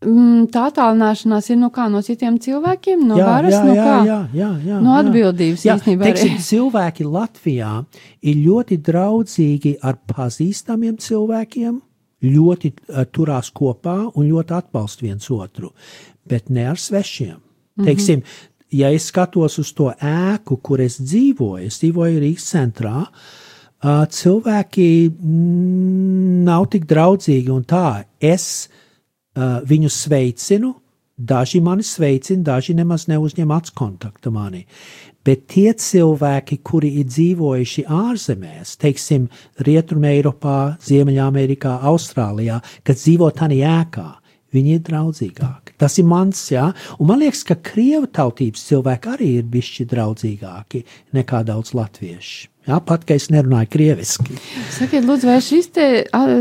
Mm, 0.00 0.46
tā 0.48 0.62
attālināšanās 0.70 1.50
ir 1.52 1.58
no 1.60 1.68
kā 1.74 1.84
no 1.92 2.00
citiem 2.00 2.38
cilvēkiem, 2.40 3.02
no 3.04 3.18
jā, 3.20 3.26
varas, 3.26 3.52
jā, 3.52 3.64
no 3.66 3.74
kā? 3.76 3.96
Jā, 4.08 4.20
jā, 4.32 4.48
jā, 4.64 4.78
no 4.80 4.94
atbildības 4.96 5.64
jā. 5.66 5.74
īstenībā. 5.76 6.06
Teiksim, 6.08 6.38
cilvēki 6.46 7.04
Latvijā 7.04 7.72
ir 8.24 8.40
ļoti 8.46 8.78
draudzīgi 8.86 9.74
ar 9.84 9.98
pazīstamiem 10.08 10.96
cilvēkiem, 11.04 11.76
ļoti 12.22 12.72
uh, 12.72 13.04
turās 13.12 13.50
kopā 13.50 13.98
un 14.14 14.26
ļoti 14.28 14.56
atbalsta 14.56 15.06
viens 15.06 15.30
otru 15.30 15.72
bet 16.30 16.48
ne 16.48 16.68
ar 16.70 16.78
svešiem. 16.78 17.36
Mm 17.36 17.40
-hmm. 17.76 17.84
Teiksim, 17.84 18.22
ja 18.70 18.90
es 18.90 19.06
skatos 19.06 19.58
uz 19.58 19.72
to 19.72 19.92
ēku, 20.00 20.56
kur 20.62 20.80
es 20.80 21.00
dzīvoju, 21.00 21.66
es 21.66 21.78
dzīvoju 21.82 22.20
Rīgas 22.20 22.46
centrā, 22.54 22.98
uh, 23.00 24.06
cilvēki 24.08 25.10
nav 26.44 26.66
tik 26.70 26.86
draudzīgi 26.86 27.50
un 27.50 27.64
tā. 27.64 28.04
Es 28.20 28.68
uh, 29.36 29.42
viņus 29.70 30.02
sveicinu, 30.02 30.74
daži 31.16 31.60
mani 31.60 31.82
sveicina, 31.82 32.42
daži 32.42 32.74
nemaz 32.74 33.06
neuzņem 33.08 33.50
acu 33.50 33.72
kontaktu 33.74 34.30
mani. 34.30 34.66
Bet 35.26 35.44
tie 35.52 35.74
cilvēki, 35.76 36.62
kuri 36.64 36.94
ir 37.02 37.08
dzīvojuši 37.10 37.84
ārzemēs, 37.92 38.76
teiksim, 38.80 39.26
Rietumē, 39.66 40.14
Eiropā, 40.16 40.60
Ziemeļamerikā, 40.86 41.74
Austrālijā, 41.90 42.60
kad 42.86 42.96
dzīvo 42.96 43.28
tādā 43.36 43.58
ēkā, 43.68 44.06
viņi 44.54 44.76
ir 44.78 44.84
draudzīgāki. 44.86 45.74
Tas 45.80 45.96
ir 46.00 46.06
mans, 46.08 46.40
jā, 46.52 46.70
un 46.98 47.10
man 47.10 47.20
liekas, 47.22 47.42
ka 47.48 47.56
krievu 47.64 48.08
tautības 48.12 48.64
cilvēki 48.70 49.12
arī 49.14 49.28
ir 49.40 49.50
bišķi 49.52 49.86
draudzīgāki 49.92 50.82
nekā 51.16 51.44
daudz 51.48 51.74
latviešu. 51.76 52.48
Jā, 52.68 52.76
pat, 52.84 53.06
ka 53.08 53.16
es 53.16 53.30
nerunāju 53.32 53.70
krieviski. 53.72 54.36
Sakiet, 54.76 55.06
lūdzu, 55.08 55.30
vai 55.30 55.38
šis 55.42 55.70
te, 55.74 55.86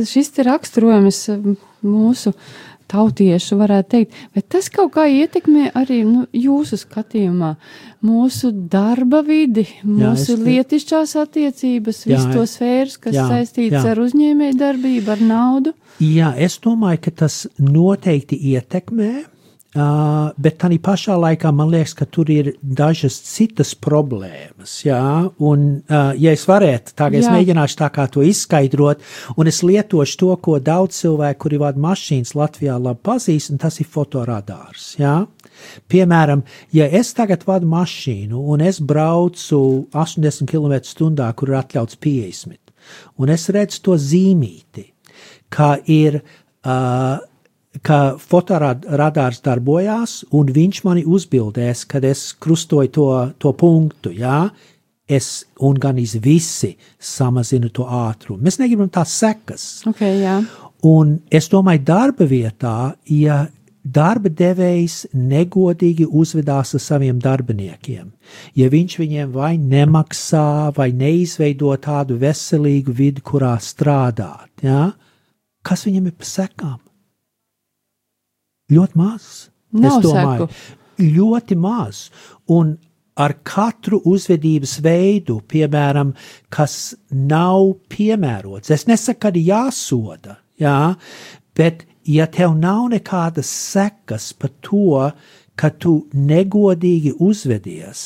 šis 0.07 0.33
te 0.35 0.43
raksturojums 0.45 1.21
mūsu 1.85 2.33
tautiešu, 2.89 3.57
varētu 3.59 3.89
teikt, 3.93 4.17
bet 4.35 4.47
tas 4.55 4.69
kaut 4.73 4.93
kā 4.95 5.05
ietekmē 5.09 5.69
arī 5.77 6.01
nu, 6.07 6.25
jūsu 6.35 6.79
skatījumā, 6.81 7.53
mūsu 8.05 8.51
darba 8.71 9.21
vidi, 9.25 9.67
mūsu 9.85 10.35
jā, 10.35 10.43
lietišķās 10.47 11.15
attiecības, 11.23 12.03
visu 12.09 12.33
to 12.33 12.45
sfēras, 12.49 12.97
kas 13.01 13.17
jā, 13.17 13.27
saistīts 13.31 13.77
jā. 13.77 13.85
ar 13.93 14.01
uzņēmēju 14.05 14.59
darbību, 14.59 15.15
ar 15.15 15.25
naudu. 15.31 15.75
Jā, 16.03 16.31
es 16.39 16.59
domāju, 16.63 17.03
ka 17.07 17.17
tas 17.25 17.43
noteikti 17.59 18.39
ietekmē. 18.53 19.11
Uh, 19.69 20.31
bet 20.41 20.55
tā 20.57 20.65
pašā 20.81 21.13
laikā 21.13 21.51
man 21.53 21.69
liekas, 21.69 21.91
ka 21.93 22.07
tur 22.09 22.25
ir 22.33 22.55
dažas 22.57 23.19
citas 23.21 23.75
problēmas. 23.77 24.79
Jā, 24.81 25.29
un, 25.45 25.67
uh, 25.85 26.09
ja 26.17 26.33
es 26.33 26.47
varētu, 26.49 26.95
tagad 26.97 27.19
jā. 27.19 27.27
es 27.27 27.29
mēģināšu 27.29 27.77
tā 27.77 27.91
kā 27.93 28.07
to 28.09 28.25
izskaidrot, 28.25 29.05
un 29.37 29.51
es 29.51 29.61
lietošu 29.61 30.17
to, 30.23 30.31
ko 30.41 30.57
daudz 30.57 31.03
cilvēku, 31.03 31.43
kuri 31.45 31.61
vada 31.61 31.83
mašīnas 31.85 32.33
Latvijā, 32.33 32.79
labi 32.81 33.05
pazīst, 33.11 33.53
un 33.53 33.61
tas 33.61 33.77
ir 33.77 33.91
fotoradārs. 33.93 34.95
Jā. 34.97 35.13
Piemēram, 35.85 36.41
ja 36.73 36.89
es 36.89 37.13
tagad 37.13 37.45
vadu 37.45 37.69
mašīnu 37.69 38.41
un 38.49 38.65
es 38.65 38.81
braucu 38.81 39.61
80 39.93 40.49
km/h, 40.49 41.29
kur 41.37 41.53
ir 41.53 41.61
atļauts 41.61 42.01
50, 42.01 42.57
un 43.21 43.37
es 43.37 43.45
redzu 43.53 43.85
to 43.85 44.01
zīmīti, 44.01 44.89
kā 45.53 45.75
ir 45.85 46.23
uh, 46.23 47.19
ka 47.85 47.99
fotoradārs 48.19 49.43
darbojās, 49.45 50.23
un 50.35 50.49
viņš 50.53 50.81
mani 50.87 51.05
uzbildēs, 51.05 51.85
kad 51.89 52.05
es 52.07 52.31
krustoju 52.41 52.91
to, 52.95 53.09
to 53.37 53.53
punktu. 53.53 54.13
Jā? 54.15 54.47
Es 55.09 55.45
un 55.65 55.77
gan 55.81 55.97
visi 55.97 56.75
samazinu 56.99 57.69
to 57.73 57.85
ātrumu. 57.85 58.43
Mēs 58.45 58.59
negribam 58.61 58.89
tās 58.93 59.13
sekas. 59.17 59.81
Okay, 59.89 60.21
jā. 60.21 60.41
un 60.85 61.19
es 61.31 61.49
domāju, 61.49 61.81
darba 61.85 62.25
vietā, 62.29 62.93
ja 63.09 63.47
darba 63.83 64.29
devējs 64.29 65.07
negodīgi 65.13 66.05
uzvedās 66.05 66.75
ar 66.75 66.83
saviem 66.83 67.19
darbiniekiem, 67.21 68.11
ja 68.59 68.67
viņš 68.69 68.97
viņiem 68.99 69.31
vai 69.33 69.55
nemaksā, 69.57 70.75
vai 70.75 70.91
neizveido 70.93 71.73
tādu 71.81 72.19
veselīgu 72.19 72.93
vidi, 72.93 73.23
kurā 73.25 73.55
strādāt, 73.63 74.51
jā? 74.61 74.91
kas 75.65 75.87
viņam 75.87 76.11
ir 76.11 76.15
pa 76.19 76.27
sekām? 76.27 76.77
Ļoti 78.69 78.99
maz. 78.99 79.49
Nav 79.73 79.97
es 79.97 80.05
domāju, 80.05 80.47
seku. 80.49 80.77
ļoti 81.17 81.57
maz. 81.59 82.03
Un 82.49 82.77
ar 83.19 83.35
katru 83.43 83.99
uzvedības 84.07 84.77
veidu, 84.83 85.39
piemēram, 85.51 86.13
kas 86.53 86.95
nav 87.11 87.73
piemērots, 87.91 88.71
es 88.71 88.87
nesaku, 88.87 89.19
ka 89.25 89.31
jāsoda, 89.35 90.39
jā, 90.59 90.95
bet 91.57 91.83
ja 92.07 92.29
tev 92.31 92.55
nav 92.57 92.87
nekādas 92.93 93.49
sekas 93.49 94.31
par 94.33 94.53
to, 94.63 95.09
ka 95.59 95.69
tu 95.75 96.05
negodīgi 96.15 97.17
uzvedies 97.19 98.01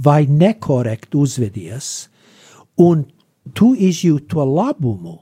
vai 0.00 0.24
nekorekti 0.26 1.20
uzvedies, 1.20 2.08
un 2.80 3.04
tu 3.52 3.74
izjūti 3.76 4.32
to 4.32 4.44
labumu, 4.48 5.18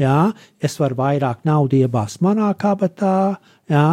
Jā, 0.00 0.32
es 0.58 0.74
varu 0.80 0.98
vairāk 0.98 1.44
naudas 1.46 1.84
iebāzt 1.84 2.22
manā 2.24 2.48
kabatā, 2.58 3.36
jā, 3.70 3.88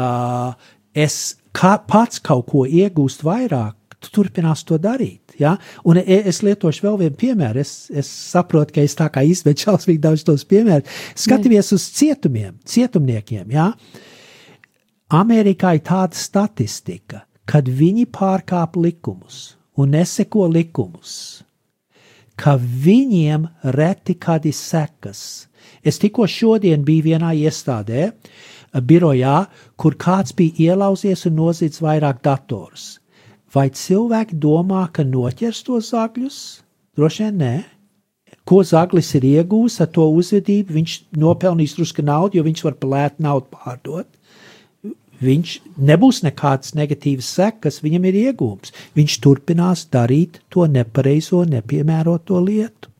uh, 0.00 0.70
es 0.96 1.36
kā, 1.52 1.74
pats 1.84 2.22
kaut 2.24 2.46
ko 2.48 2.62
iegūstu 2.64 3.26
vairāk, 3.28 3.76
tu 4.04 4.12
turpinās 4.20 4.64
to 4.68 4.78
darīt. 4.80 5.34
Ja? 5.40 5.56
Un 5.88 6.00
e, 6.00 6.20
es 6.28 6.42
lietošu 6.44 6.86
vēl 6.86 6.98
vienu 7.04 7.18
piemēru. 7.20 7.62
Es, 7.62 7.74
es 7.92 8.08
saprotu, 8.08 8.76
ka 8.76 8.84
es 8.84 8.96
tā 8.98 9.08
kā 9.12 9.24
izmetu 9.26 9.66
šausmīgi 9.66 10.02
daudz 10.04 10.24
tos 10.26 10.44
piemērus. 10.48 11.04
Skatāmies 11.24 11.72
uz 11.76 11.86
cietumiem, 11.96 12.56
cietumniekiem. 12.68 13.48
Ja? 13.54 13.70
Amerikā 15.14 15.74
ir 15.78 15.84
tāda 15.86 16.18
statistika, 16.18 17.24
kad 17.48 17.68
viņi 17.68 18.06
pārkāp 18.12 18.78
likumus 18.80 19.54
un 19.80 19.92
neseko 19.96 20.46
likumus 20.48 21.44
ka 22.36 22.56
viņiem 22.58 23.46
reti 23.76 24.16
kādi 24.18 24.52
sekas. 24.54 25.46
Es 25.84 26.00
tikko 26.02 26.26
šodien 26.28 26.84
biju 26.84 27.10
vienā 27.10 27.32
iestādē, 27.36 28.10
birojā, 28.74 29.46
kur 29.76 29.94
kāds 30.00 30.34
bija 30.36 30.72
ielauzies 30.72 31.26
un 31.28 31.38
noziedzis 31.38 31.82
vairāk 31.84 32.22
dators. 32.24 32.98
Vai 33.54 33.68
cilvēki 33.70 34.40
domā, 34.42 34.88
ka 34.90 35.04
noķers 35.06 35.62
tos 35.66 35.92
zagļus? 35.92 36.40
Droši 36.98 37.24
vien 37.24 37.38
nē. 37.38 37.54
Ko 38.44 38.60
zaglis 38.66 39.12
ir 39.16 39.24
iegūmis 39.24 39.78
ar 39.80 39.88
to 39.94 40.08
uzvedību? 40.18 40.74
Viņš 40.74 40.96
nopelnīs 41.16 41.76
drusku 41.78 42.02
naudu, 42.04 42.38
jo 42.38 42.44
viņš 42.44 42.64
var 42.66 42.76
plēt 42.82 43.22
naudu 43.22 43.48
pārdot 43.54 44.10
viņš 45.22 45.58
nebūs 45.90 46.22
nekādas 46.26 46.74
negatīvas 46.78 47.28
sekas, 47.38 47.82
viņam 47.84 48.08
ir 48.10 48.20
iegūms. 48.28 48.74
Viņš 48.96 49.20
turpinās 49.24 49.86
darīt 49.92 50.40
to 50.50 50.66
nepareizo, 50.70 51.44
nepiemēroto 51.50 52.40
lietu. 52.44 52.90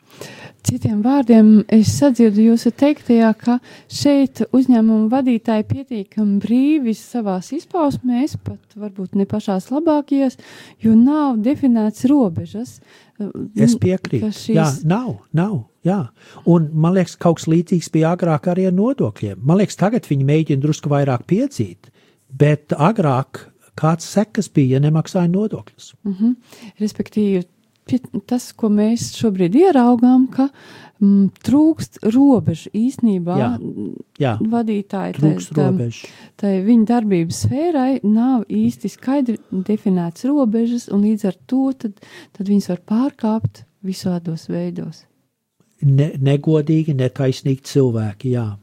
Citiem 0.65 1.03
vārdiem, 1.05 1.49
es 1.69 1.91
sadzirdu 1.99 2.41
jūsu 2.41 2.71
teiktajā, 2.73 3.35
ka 3.37 3.59
šeit 3.93 4.41
uzņēmuma 4.49 5.11
vadītāji 5.13 5.67
pietiekami 5.69 6.39
brīvi 6.41 6.95
savās 6.97 7.51
izpausmēs, 7.53 8.39
pat 8.41 8.79
varbūt 8.81 9.19
ne 9.21 9.27
pašās 9.29 9.69
labākajās, 9.75 10.39
jo 10.81 10.95
nav 10.97 11.37
definēts 11.45 12.07
robežas. 12.09 12.79
Es 13.61 13.77
piekrītu. 13.77 14.33
Šīs... 14.33 14.57
Jā, 14.57 14.65
nav, 14.89 15.19
nav. 15.37 15.67
Jā. 15.85 16.01
Un 16.49 16.71
man 16.73 16.97
liekas, 16.97 17.19
kaut 17.21 17.43
kas 17.43 17.51
līdzīgs 17.53 17.93
bija 17.93 18.15
agrāk 18.17 18.49
arī 18.49 18.65
ar 18.71 18.75
nodokļiem. 18.75 19.45
Man 19.45 19.61
liekas, 19.61 19.77
tagad 19.77 20.09
viņi 20.09 20.25
mēģina 20.33 20.65
drusku 20.65 20.89
vairāk 20.89 21.29
piedzīt, 21.29 21.93
bet 22.29 22.73
agrāk 22.77 23.49
kāds 23.79 24.07
sekas 24.07 24.49
bija, 24.55 24.77
ja 24.79 24.85
nemaksāja 24.85 25.29
nodokļus. 25.31 25.95
Mm 26.05 26.15
-hmm. 26.15 26.35
Respektīvi, 26.81 27.45
tas, 28.27 28.53
ko 28.57 28.71
mēs 28.73 29.13
šobrīd 29.19 29.57
ieraugām, 29.59 30.27
ka 30.33 30.49
mm, 31.01 31.31
trūkst 31.45 32.01
robežu 32.15 32.71
īsnībā. 32.75 33.37
Jā, 33.39 33.51
jā. 34.19 34.35
vadītāji 34.41 35.17
trūkst 35.19 35.53
tā, 35.53 35.69
robežu. 35.69 36.09
Tai 36.41 36.53
viņa 36.65 36.85
darbības 36.93 37.45
sfērai 37.47 38.01
nav 38.03 38.45
īsti 38.49 38.89
skaidri 38.89 39.39
definēts 39.51 40.25
robežas, 40.25 40.89
un 40.89 41.05
līdz 41.05 41.29
ar 41.31 41.41
to 41.47 41.73
tad, 41.79 42.01
tad 42.33 42.49
viņas 42.49 42.71
var 42.73 42.85
pārkāpt 42.89 43.65
visādos 43.85 44.49
veidos. 44.49 45.05
Ne, 45.85 46.15
negodīgi, 46.17 46.95
netaisnīgi 46.97 47.67
cilvēki, 47.69 48.37
jā. 48.39 48.55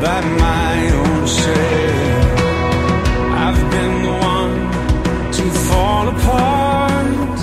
By 0.00 0.20
my 0.20 0.90
own 1.00 1.26
self. 1.26 2.38
I've 3.44 3.62
been 3.74 3.94
the 4.06 4.14
one 4.36 4.56
to 5.36 5.44
fall 5.68 6.08
apart 6.08 7.38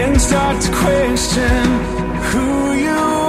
and 0.00 0.20
start 0.20 0.60
to 0.62 0.70
question 0.72 1.64
who 2.28 2.72
you 2.72 3.23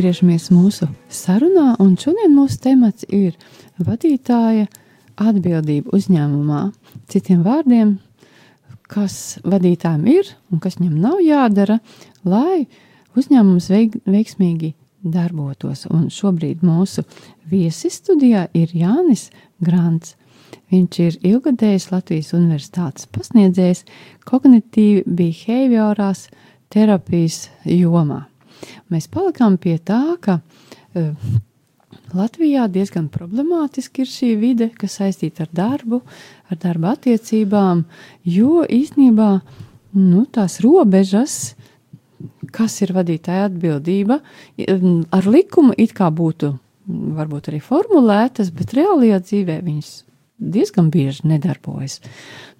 atgriežamies 0.00 0.46
mūsu 0.48 0.86
sarunā, 1.12 1.74
un 1.76 1.92
šodien 2.00 2.32
mūsu 2.32 2.56
temats 2.64 3.04
ir 3.12 3.34
vadītāja 3.84 4.64
atbildība 5.20 5.92
uzņēmumā. 5.92 6.60
Citiem 7.12 7.42
vārdiem, 7.44 7.98
kas 8.88 9.36
vadītājiem 9.44 10.06
ir 10.08 10.30
un 10.48 10.62
kas 10.64 10.78
viņam 10.80 10.94
nav 11.02 11.18
jādara, 11.20 11.76
lai 12.24 12.64
uzņēmums 13.12 13.68
veik, 13.74 13.98
veiksmīgi 14.08 14.72
darbotos. 15.04 15.84
Un 15.92 16.08
šobrīd 16.08 16.64
mūsu 16.64 17.04
viesis 17.52 18.00
studijā 18.00 18.46
ir 18.56 18.72
Jānis 18.72 19.28
Grants. 19.60 20.16
Viņš 20.72 21.02
ir 21.04 21.20
ilgadējis 21.34 21.90
Latvijas 21.92 22.32
Universitātes 22.40 23.10
pasniedzējs 23.12 23.84
kognitīvi 24.24 25.04
behaviorās 25.04 26.30
terapijas 26.72 27.50
jomā. 27.68 28.29
Mēs 28.92 29.08
palikām 29.12 29.56
pie 29.60 29.76
tā, 29.78 30.02
ka 30.20 30.40
uh, 30.40 31.14
Latvijā 32.14 32.66
diezgan 32.70 33.06
problemātiski 33.12 34.02
ir 34.02 34.10
šī 34.10 34.30
vide, 34.40 34.70
kas 34.74 34.98
saistīta 34.98 35.46
ar 35.46 35.50
darbu, 35.54 36.00
ar 36.50 36.58
darba 36.58 36.94
attiecībām, 36.96 37.84
jo 38.26 38.64
īstenībā 38.66 39.30
nu, 39.94 40.24
tās 40.34 40.58
robežas, 40.64 41.54
kas 42.54 42.80
ir 42.82 42.94
vadītāja 42.96 43.46
atbildība, 43.48 44.18
ar 45.14 45.30
likumu 45.30 45.74
it 45.78 45.94
kā 45.96 46.10
būtu 46.10 46.52
varbūt 47.20 47.50
arī 47.50 47.60
formulētas, 47.62 48.50
bet 48.54 48.74
reālajā 48.74 49.20
dzīvē 49.22 49.60
viņas 49.62 49.90
diezgan 50.40 50.88
bieži 50.90 51.28
nedarbojas. 51.30 52.00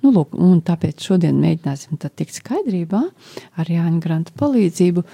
Nu, 0.05 0.13
lūk, 0.15 0.37
tāpēc 0.67 1.03
šodien 1.05 1.41
mēģināsim 1.41 1.99
tikt 2.01 2.37
skaidrībā 2.37 3.03
ar 3.59 3.71
Jāņa 3.73 4.03
Granta 4.05 4.37
palīdzību, 4.39 5.05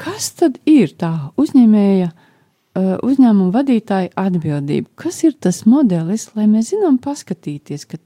Kas 0.00 0.32
tad 0.38 0.58
ir 0.66 0.94
tā 0.98 1.12
uzņēmēja, 1.40 2.10
uh, 2.10 2.94
uzņēmuma 3.06 3.54
vadītāja 3.54 4.12
atbildība? 4.18 4.90
Kas 4.98 5.22
ir 5.26 5.36
tas 5.38 5.62
modelis, 5.70 6.30
lai 6.34 6.48
mēs 6.50 6.72
zinām 6.74 6.98
paskatīties, 7.02 7.86
ka, 7.90 8.00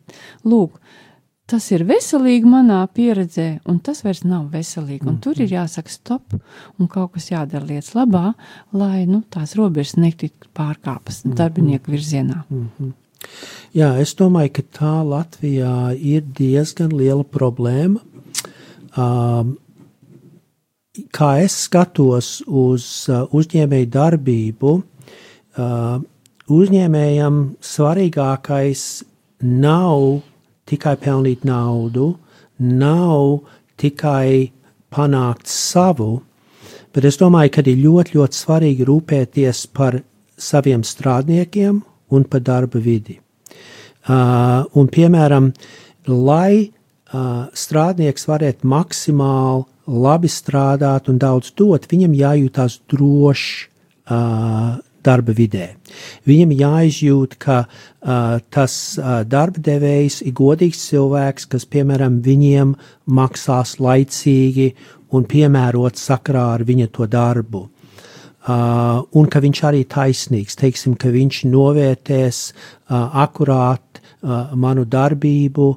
lūk, 0.45 0.77
tas 1.49 1.71
ir 1.73 1.87
veselīgi 1.89 2.49
manā 2.49 2.83
pieredzē, 2.93 3.49
un 3.69 3.81
tas 3.81 4.03
vairs 4.05 4.21
nav 4.29 4.51
veselīgi. 4.53 5.09
Un 5.09 5.19
tur 5.25 5.41
ir 5.41 5.53
jāsaka 5.55 5.93
stop, 5.93 6.37
un 6.79 6.91
kaut 6.93 7.15
kas 7.17 7.31
jādara 7.33 7.65
lietas 7.65 7.95
labā, 7.97 8.35
lai 8.77 9.07
nu, 9.09 9.23
tās 9.33 9.57
robežas 9.57 9.97
netiktu 9.97 10.53
pārkāptas 10.55 11.25
-hmm. 11.25 11.37
darbinieku 11.41 11.91
virzienā. 11.91 12.45
-hmm. 12.51 12.93
Jā, 13.77 13.97
es 14.01 14.15
domāju, 14.15 14.53
ka 14.53 14.63
tā 14.63 14.95
Latvijā 15.05 15.97
ir 15.97 16.23
diezgan 16.23 16.93
liela 16.95 17.25
problēma. 17.25 18.01
Um, 18.97 19.59
kā 21.15 21.33
es 21.45 21.57
skatos 21.67 22.39
uz 22.47 22.85
uh, 23.11 23.27
uzņēmēju 23.35 23.91
darbību, 23.95 24.73
uh, 25.59 25.99
uzņēmējam 26.49 27.41
svarīgākais 27.65 28.85
nav 29.45 30.23
tikai 30.69 30.97
pelnīt 31.01 31.45
naudu, 31.49 32.13
nav 32.59 33.45
tikai 33.79 34.51
panākt 34.93 35.49
savu, 35.53 36.23
bet 36.95 37.07
es 37.09 37.21
domāju, 37.21 37.53
ka 37.55 37.65
ir 37.65 37.81
ļoti, 37.85 38.17
ļoti 38.19 38.41
svarīgi 38.43 38.89
rūpēties 38.89 39.67
par 39.77 40.01
saviem 40.39 40.85
strādniekiem 40.87 41.81
un 42.15 42.25
par 42.25 42.43
darba 42.45 42.81
vidi. 42.81 43.19
Uh, 44.09 44.65
un, 44.79 44.89
piemēram, 44.89 45.51
lai 46.09 46.71
uh, 47.13 47.49
strādnieks 47.53 48.25
varētu 48.31 48.69
maksimāli 48.69 49.67
labi 49.89 50.29
strādāt 50.29 51.09
un 51.09 51.19
daudz 51.21 51.55
dot, 51.57 51.89
viņam 51.91 52.15
jājūtās 52.17 52.81
drošs 52.93 53.49
uh, 54.13 54.77
darba 55.05 55.33
vidē. 55.33 55.71
Viņam 56.29 56.53
jāizjūt, 56.59 57.39
ka 57.41 57.63
uh, 57.65 58.39
tas 58.53 58.75
uh, 59.01 59.23
darba 59.25 59.63
devējs 59.71 60.21
ir 60.27 60.37
godīgs 60.37 60.85
cilvēks, 60.91 61.49
kas, 61.53 61.67
piemēram, 61.71 62.21
viņiem 62.25 62.75
maksās 63.17 63.79
laicīgi 63.81 64.73
un 65.15 65.25
piemērot 65.29 65.97
sakrā 65.97 66.51
ar 66.59 66.67
viņa 66.69 66.91
to 66.93 67.09
darbu. 67.09 67.69
Uh, 68.49 69.03
un 69.19 69.27
ka 69.29 69.43
viņš 69.45 69.61
arī 69.69 69.83
taisnīgs, 69.85 70.57
teiksim, 70.57 70.95
ka 70.97 71.11
viņš 71.13 71.43
novērtēs 71.51 72.39
uh, 72.49 73.11
akurāt 73.25 73.88
manu 74.23 74.85
darbību, 74.89 75.69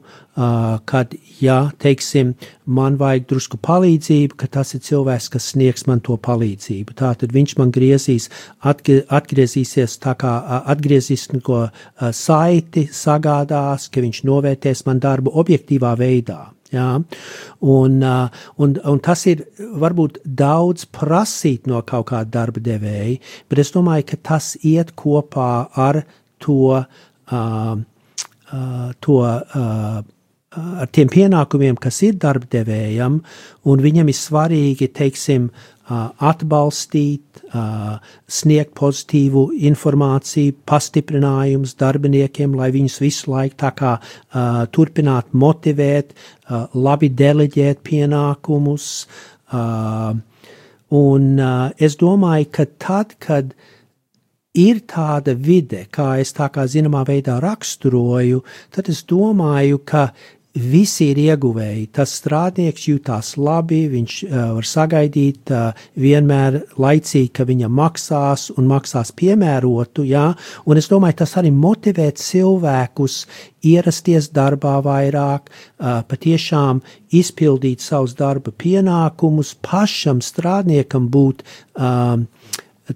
kad, 0.86 1.14
ja, 1.42 1.58
teiksim, 1.82 2.34
man 2.66 2.96
vajag 2.98 3.28
drusku 3.30 3.60
palīdzību, 3.62 4.38
ka 4.40 4.48
tas 4.48 4.74
ir 4.74 4.82
cilvēks, 4.86 5.30
kas 5.34 5.50
sniegs 5.54 5.86
man 5.90 6.02
to 6.02 6.18
palīdzību. 6.18 6.96
Tā 6.98 7.12
tad 7.22 7.36
viņš 7.36 7.58
man 7.60 7.74
griezīs, 7.76 8.30
atgrie, 8.60 9.02
atgriezīsies 9.10 10.00
tā 10.02 10.16
kā 10.18 10.32
atgriezīs 10.72 11.28
ko 11.44 11.60
uh, 11.68 12.10
saiti, 12.16 12.88
sagādās, 12.88 13.90
ka 13.92 14.02
viņš 14.02 14.24
novērtēs 14.26 14.86
man 14.88 15.04
darbu 15.04 15.36
objektīvā 15.44 15.94
veidā. 16.00 16.48
Jā, 16.72 16.88
un, 17.68 17.96
un, 18.64 18.76
un 18.88 19.00
tas 19.04 19.26
ir 19.28 19.42
varbūt 19.60 20.22
daudz 20.24 20.86
prasīt 20.88 21.68
no 21.68 21.82
kaut 21.84 22.08
kāda 22.14 22.32
darba 22.32 22.64
devēja, 22.64 23.18
bet 23.52 23.60
es 23.60 23.74
domāju, 23.76 24.06
ka 24.14 24.20
tas 24.32 24.54
iet 24.64 24.94
kopā 24.96 25.52
ar 25.76 26.06
to 26.40 26.72
uh, 26.72 27.76
to 29.02 29.20
ar 30.52 30.90
tiem 30.92 31.08
pienākumiem, 31.08 31.78
kas 31.80 32.02
ir 32.04 32.18
darbdevējam, 32.20 33.22
un 33.72 33.84
viņam 33.84 34.10
ir 34.12 34.18
svarīgi, 34.18 34.90
teiksim, 34.92 35.48
atbalstīt, 35.92 37.42
sniegt 38.32 38.74
pozitīvu 38.80 39.46
informāciju, 39.72 40.56
pastiprinājums 40.68 41.76
darbiniekiem, 41.80 42.54
lai 42.56 42.70
viņus 42.76 43.00
visu 43.04 43.32
laiku 43.34 43.58
tā 43.64 43.72
kā 43.76 43.96
turpināt 44.76 45.34
motivēt, 45.36 46.14
labi 46.76 47.12
deleģēt 47.24 47.84
pienākumus. 47.88 48.88
Un 51.02 51.28
es 51.80 52.00
domāju, 52.00 52.52
ka 52.56 52.68
tad, 52.80 53.16
kad 53.24 53.56
ir 54.58 54.84
tāda 54.90 55.36
vide, 55.38 55.86
kā 55.92 56.18
es 56.20 56.34
tā 56.36 56.50
kā 56.52 56.68
zināmā 56.68 57.06
veidā 57.08 57.40
raksturoju, 57.44 58.44
tad 58.76 58.92
es 58.92 59.04
domāju, 59.08 59.80
ka 59.86 60.10
visi 60.52 61.06
ir 61.14 61.20
ieguvēji. 61.22 61.86
Tas 61.96 62.12
strādnieks 62.20 62.90
jūtās 62.90 63.38
labi, 63.40 63.86
viņš 63.88 64.16
uh, 64.26 64.40
var 64.58 64.68
sagaidīt 64.68 65.52
uh, 65.56 65.78
vienmēr 65.96 66.58
laicīgi, 66.76 67.30
ka 67.38 67.46
viņam 67.48 67.72
maksās 67.72 68.50
un 68.58 68.68
maksās 68.68 69.14
piemērotu, 69.16 70.04
jā, 70.10 70.26
un 70.68 70.82
es 70.82 70.92
domāju, 70.92 71.22
tas 71.24 71.38
arī 71.40 71.54
motivē 71.56 72.10
cilvēkus 72.20 73.22
ierasties 73.72 74.28
darbā 74.36 74.82
vairāk, 74.84 75.48
uh, 75.48 76.02
patiešām 76.12 76.84
izpildīt 77.16 77.80
savus 77.80 78.18
darba 78.20 78.52
pienākumus, 78.52 79.56
pašam 79.64 80.20
strādniekam 80.20 81.08
būt 81.14 81.46
uh, 81.46 82.28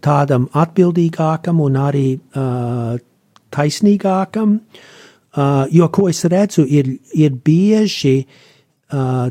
tādam 0.02 0.48
atbildīgākam 0.54 1.62
un 1.63 1.80
arī 1.80 2.08
uh, 2.15 2.95
taisnīgākam, 3.56 4.60
uh, 4.60 5.65
jo, 5.71 5.89
ko 5.89 6.10
es 6.12 6.24
redzu, 6.32 6.65
ir, 6.67 6.95
ir 7.13 7.36
bieži 7.45 8.17
uh, 8.26 9.30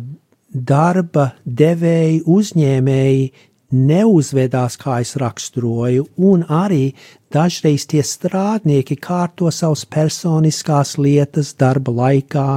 darba 0.54 1.32
devēji, 1.44 2.22
uzņēmēji 2.30 3.26
neuzvedās, 3.74 4.76
kā 4.78 5.00
es 5.02 5.16
raksturoju, 5.18 6.06
un 6.30 6.44
arī 6.46 6.92
dažreiz 7.34 7.88
tie 7.90 8.04
strādnieki 8.06 8.96
kārto 9.02 9.50
savas 9.50 9.82
personiskās 9.90 10.94
lietas 10.98 11.54
darba 11.58 11.94
laikā, 11.94 12.48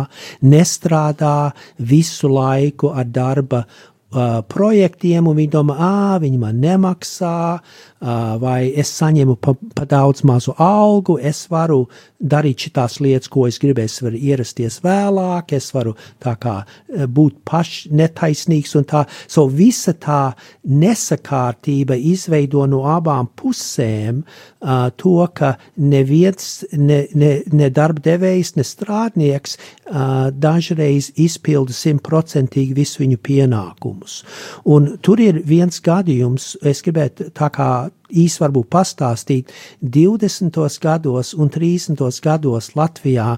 nestrādā 0.45 1.51
visu 1.79 2.29
laiku 2.29 2.93
ar 2.93 3.10
darba 3.10 3.65
projektiem, 4.12 5.28
un 5.28 5.36
viņi 5.36 5.52
domā, 5.52 5.76
ah, 5.80 6.17
viņi 6.24 6.38
man 6.39 6.62
nemaksā, 6.63 7.60
uh, 7.60 7.88
vai 7.99 8.71
es 8.77 8.91
saņemu 8.93 9.38
pa, 9.41 9.55
pa 9.75 9.86
daudz 9.89 10.23
mazu 10.27 10.53
algu, 10.62 11.17
es 11.17 11.47
varu 11.49 11.88
darīt 12.19 12.67
šitās 12.67 12.99
lietas, 13.01 13.29
ko 13.29 13.47
es 13.47 13.57
gribēju, 13.62 13.89
es 13.89 14.01
varu 14.05 14.21
ierasties 14.21 14.79
vēlāk, 14.86 15.53
es 15.57 15.71
varu 15.73 15.95
tā 16.23 16.36
kā 16.41 16.60
būt 16.88 17.39
paš 17.47 17.88
netaisnīgs, 17.89 18.75
un 18.77 18.86
tā, 18.89 19.03
so 19.27 19.47
visa 19.49 19.93
tā 19.97 20.33
nesakārtība 20.63 21.97
izveido 21.97 22.65
no 22.69 22.83
abām 22.89 23.29
pusēm 23.38 24.21
uh, 24.23 24.89
to, 24.97 25.15
ka 25.33 25.55
neviens, 25.77 26.65
ne, 26.73 27.03
ne, 27.17 27.31
ne 27.51 27.69
darba 27.73 28.03
devējs, 28.07 28.55
ne 28.57 28.65
strādnieks 28.67 29.57
uh, 29.57 30.29
dažreiz 30.33 31.12
izpilda 31.17 31.73
simtprocentīgi 31.73 32.77
visu 32.77 33.03
viņu 33.03 33.21
pienākumus. 33.25 34.21
Un 34.65 34.95
tur 35.01 35.21
ir 35.23 35.41
viens 35.45 35.81
gadījums, 35.83 36.55
es 36.65 36.83
gribētu 36.86 37.31
tā 37.38 37.51
kā 37.53 37.71
īsi 38.08 38.41
varbūt 38.41 38.69
pastāstīt, 38.71 39.52
20. 39.82 40.58
gados 40.84 41.34
un 41.36 41.52
30. 41.52 42.00
gados 42.23 42.71
Latvijā 42.78 43.34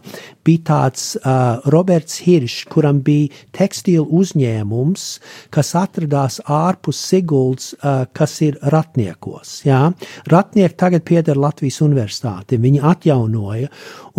bija 0.46 0.64
tāds 0.70 1.16
uh, 1.20 1.60
Roberts 1.74 2.22
Hiršs, 2.26 2.68
kuram 2.70 3.02
bija 3.06 3.34
tekstilu 3.56 4.06
uzņēmums, 4.20 5.08
kas 5.54 5.74
atradās 5.80 6.40
ārpus 6.46 7.02
Siguldas, 7.10 7.74
uh, 7.80 8.06
kas 8.14 8.38
ir 8.46 8.60
Ratniekos. 8.74 9.60
Jā? 9.68 9.90
Ratnieki 10.30 10.78
tagad 10.80 11.06
pieder 11.08 11.40
Latvijas 11.40 11.82
universitāti, 11.86 12.62
viņi 12.62 12.84
atjaunoja, 12.94 13.70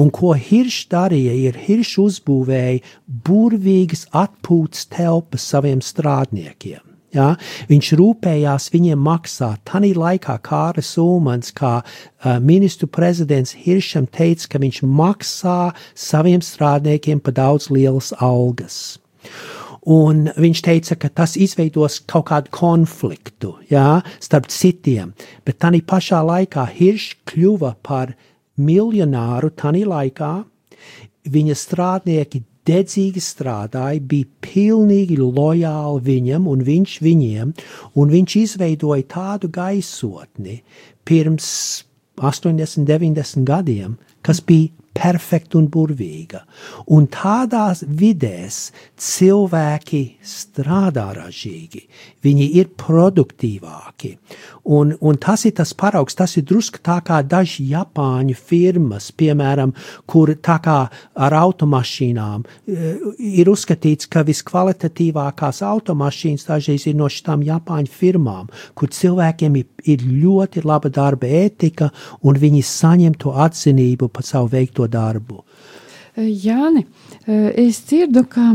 un 0.01 0.13
ko 0.15 0.35
Hiršs 0.35 0.91
darīja, 0.93 1.37
ir 1.49 1.59
Hiršs 1.67 1.97
uzbūvēja 2.03 2.83
burvīgas 3.27 4.09
atpūtas 4.17 4.89
telpas 4.91 5.47
saviem 5.55 5.83
strādniekiem. 5.85 6.90
Ja? 7.17 7.35
Viņš 7.71 7.93
rūpējās 7.99 8.71
viņiem 8.75 9.01
maksāt. 9.03 9.63
Tanī 9.69 9.93
laikā 9.99 10.37
Kāras 10.47 10.93
Ulmans, 11.01 11.53
kā 11.57 11.81
uh, 11.83 12.39
ministru 12.43 12.89
prezidents 12.91 13.57
Hiršam, 13.59 14.07
teica, 14.07 14.53
ka 14.55 14.63
viņš 14.63 14.83
maksā 14.87 15.61
saviem 15.99 16.43
strādniekiem 16.45 17.23
pa 17.23 17.35
daudz 17.35 17.71
lielas 17.75 18.13
algas. 18.21 19.01
Un 19.91 20.27
viņš 20.37 20.61
teica, 20.63 20.97
ka 21.01 21.09
tas 21.23 21.39
izveidos 21.41 22.03
kaut 22.05 22.29
kādu 22.29 22.53
konfliktu 22.53 23.55
jā, 23.73 24.03
starp 24.21 24.51
citiem, 24.53 25.15
bet 25.47 25.57
tā 25.63 25.73
pašā 25.73 26.21
laikā 26.21 26.67
Hiršs 26.69 27.17
kļuva 27.25 27.75
par 27.83 28.13
miljonāru 28.61 29.51
tanī 29.57 29.87
laikā. 29.89 30.45
Viņa 31.31 31.55
strādnieki 31.57 32.43
dedzīgi 32.69 33.23
strādāja, 33.25 34.01
bija 34.01 34.29
pilnīgi 34.45 35.19
lojāli 35.21 36.03
viņam 36.09 36.49
un 36.51 36.65
viņš 36.67 36.97
viņiem, 37.05 37.55
un 37.95 38.13
viņš 38.15 38.37
izveidoja 38.43 39.07
tādu 39.15 39.51
gaisotni 39.53 40.61
pirms 41.09 41.49
80, 42.21 42.85
90 42.85 43.49
gadiem, 43.49 43.97
kas 44.23 44.43
bija 44.45 44.75
perfekta 45.01 45.59
un 45.59 45.69
burvīga. 45.73 46.43
Un 46.93 47.07
tādās 47.13 47.83
vidēs 47.87 48.71
cilvēki 49.01 50.03
strādā 50.27 51.07
ražīgi, 51.17 51.85
viņi 52.25 52.49
ir 52.61 52.73
produktīvāki. 52.81 54.17
Un, 54.71 54.93
un 55.01 55.17
tas 55.19 55.43
ir 55.49 55.55
tas 55.59 55.73
paraugs, 55.75 56.15
tas 56.15 56.37
ir 56.39 56.45
drusku 56.47 56.79
tā 56.87 57.01
kā 57.03 57.17
daži 57.27 57.65
Japāņu 57.73 58.37
firmas, 58.39 59.09
piemēram, 59.11 59.73
kur 60.07 60.31
tā 60.39 60.61
kā 60.63 60.77
ar 61.27 61.37
automašīnām 61.41 62.45
eh, 62.47 63.01
ir 63.43 63.51
uzskatīts, 63.51 64.07
ka 64.11 64.23
viskvalitatīvākās 64.29 65.63
automašīnas 65.67 66.47
dažreiz 66.53 66.87
ir 66.87 66.99
no 67.01 67.11
šitām 67.11 67.43
Japāņu 67.49 67.91
firmām, 67.91 68.51
kur 68.79 68.95
cilvēkiem 68.95 69.59
ir, 69.59 69.69
ir 69.91 70.07
ļoti 70.07 70.63
laba 70.63 70.93
darba 70.95 71.27
ētika 71.27 71.91
un 72.23 72.39
viņi 72.39 72.63
saņem 72.63 73.19
to 73.19 73.35
atzinību 73.35 74.13
par 74.15 74.29
savu 74.29 74.53
veikto 74.55 74.87
darbu. 74.91 75.43
Jāni, 76.21 76.85
es 77.27 77.83
dzirdu, 77.89 78.27
ka 78.31 78.53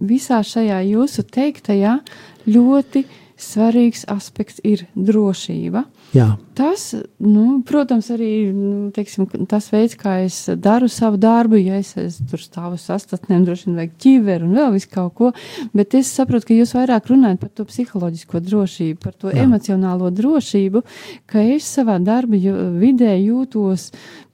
visā 0.00 0.42
šajā 0.44 0.80
jūsu 0.90 1.24
teiktajā 1.32 2.00
ļoti 2.48 3.04
svarīgs 3.36 4.06
aspekts 4.08 4.60
ir 4.64 4.86
drošība. 4.96 5.84
Jā. 6.16 6.30
Tas, 6.56 6.88
nu, 7.20 7.60
protams, 7.68 8.08
arī 8.14 8.30
nu, 8.56 8.88
teiksim, 8.96 9.26
tas 9.50 9.68
veids, 9.72 9.96
kā 10.00 10.14
es 10.24 10.38
daru 10.62 10.88
savu 10.88 11.20
darbu, 11.20 11.58
ja 11.60 11.76
es, 11.82 11.92
es 12.00 12.16
tur 12.30 12.40
stāvu 12.40 12.80
sastatnēm, 12.80 13.44
droši 13.44 13.68
vien 13.68 13.80
vajag 13.82 13.96
ķiveru 14.04 14.48
un 14.48 14.56
vēl 14.56 14.72
visu 14.78 14.90
kaut 14.94 15.14
ko, 15.18 15.32
bet 15.76 15.98
es 15.98 16.14
saprotu, 16.16 16.48
ka 16.48 16.56
jūs 16.56 16.72
vairāk 16.78 17.10
runājat 17.12 17.42
par 17.42 17.52
to 17.52 17.66
psiholoģisko 17.68 18.42
drošību, 18.48 19.00
par 19.04 19.16
to 19.20 19.32
Jā. 19.34 19.44
emocionālo 19.44 20.08
drošību, 20.16 20.84
ka 21.28 21.44
es 21.44 21.68
savā 21.76 21.98
darba 22.00 22.40
vidē 22.80 23.18
jūtos 23.20 23.90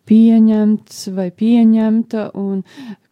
pieņemts 0.09 1.05
vai 1.15 1.29
pieņemta, 1.35 2.33
un 2.39 2.63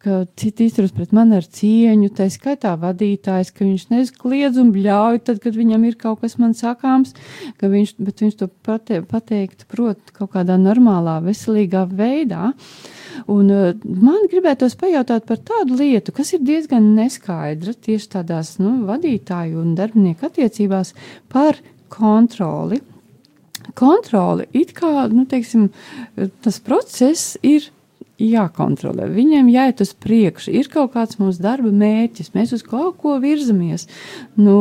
ka 0.01 0.23
citi 0.39 0.65
izturas 0.67 0.93
pret 0.95 1.13
mani 1.15 1.37
ar 1.37 1.45
cieņu, 1.45 2.09
tā 2.17 2.25
skaitā 2.33 2.73
vadītājs, 2.81 3.51
ka 3.53 3.63
viņš 3.63 3.85
neskliedz 3.93 4.59
un 4.61 4.71
bļauj, 4.73 5.21
tad, 5.27 5.41
kad 5.43 5.57
viņam 5.57 5.85
ir 5.87 5.97
kaut 6.01 6.23
kas 6.23 6.37
man 6.41 6.55
sakāms, 6.57 7.13
ka 7.61 7.69
viņš, 7.71 7.93
bet 8.01 8.25
viņš 8.25 8.37
to 8.39 8.49
pate, 8.65 9.01
pateikt, 9.07 9.67
prot, 9.71 10.13
kaut 10.17 10.33
kādā 10.35 10.57
normālā, 10.61 11.19
veselīgā 11.25 11.85
veidā. 11.93 12.51
Un 13.31 13.51
uh, 13.53 13.73
man 13.85 14.27
gribētos 14.31 14.77
pajautāt 14.79 15.27
par 15.29 15.41
tādu 15.45 15.77
lietu, 15.79 16.15
kas 16.15 16.33
ir 16.35 16.45
diezgan 16.47 16.93
neskaidra 16.97 17.75
tieši 17.77 18.15
tādās, 18.17 18.55
nu, 18.63 18.79
vadītāju 18.89 19.61
un 19.61 19.75
darbinieku 19.77 20.31
attiecībās 20.31 20.95
par 21.31 21.59
kontroli 21.91 22.81
kontroli, 23.81 24.47
it 24.57 24.75
kā 24.77 25.07
nu, 25.11 25.25
teiksim, 25.29 25.69
tas 26.45 26.61
process 26.63 27.35
ir 27.41 27.71
jākontrolē. 28.21 29.07
Viņiem 29.11 29.49
jāiet 29.51 29.81
uz 29.83 29.93
priekšu. 29.97 30.51
Ir 30.59 30.69
kaut 30.71 30.93
kāds 30.95 31.17
mūsu 31.19 31.41
darba 31.43 31.71
mērķis, 31.73 32.31
mēs 32.35 32.53
uz 32.55 32.63
kaut 32.65 32.99
ko 33.01 33.17
virzamies. 33.23 33.87
Nu, 34.39 34.55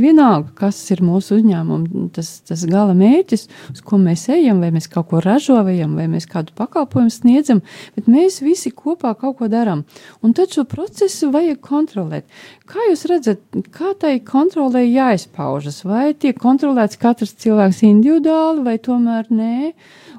vienalga, 0.00 0.52
kas 0.58 0.78
ir 0.94 1.02
mūsu 1.04 1.38
uzņēmuma, 1.40 2.08
tas, 2.16 2.34
tas 2.48 2.64
gala 2.70 2.94
mērķis, 2.98 3.48
uz 3.74 3.82
ko 3.86 3.98
mēs 4.02 4.28
ejam, 4.32 4.62
vai 4.62 4.72
mēs 4.74 4.88
kaut 4.92 5.10
ko 5.12 5.22
ražojam, 5.24 5.96
vai 5.98 6.08
mēs 6.12 6.28
kādu 6.30 6.54
pakalpojumu 6.58 7.12
sniedzam, 7.12 7.62
bet 7.96 8.10
mēs 8.10 8.40
visi 8.44 8.72
kopā 8.74 9.14
kaut 9.18 9.40
ko 9.40 9.50
darām. 9.52 9.84
Un 10.22 10.36
tad 10.36 10.54
šo 10.54 10.66
procesu 10.68 11.32
vajag 11.34 11.60
kontrolēt. 11.64 12.28
Kā 12.68 12.86
jūs 12.88 13.04
redzat, 13.10 13.42
kā 13.74 13.92
tai 14.00 14.14
kontrolē 14.24 14.84
jāizpaužas? 14.86 15.82
Vai 15.88 16.12
tiek 16.14 16.38
kontrolēts 16.40 17.00
katrs 17.00 17.34
cilvēks 17.42 17.82
individuāli, 17.88 18.64
vai 18.64 18.78
tomēr 18.80 19.28
nē? 19.32 19.72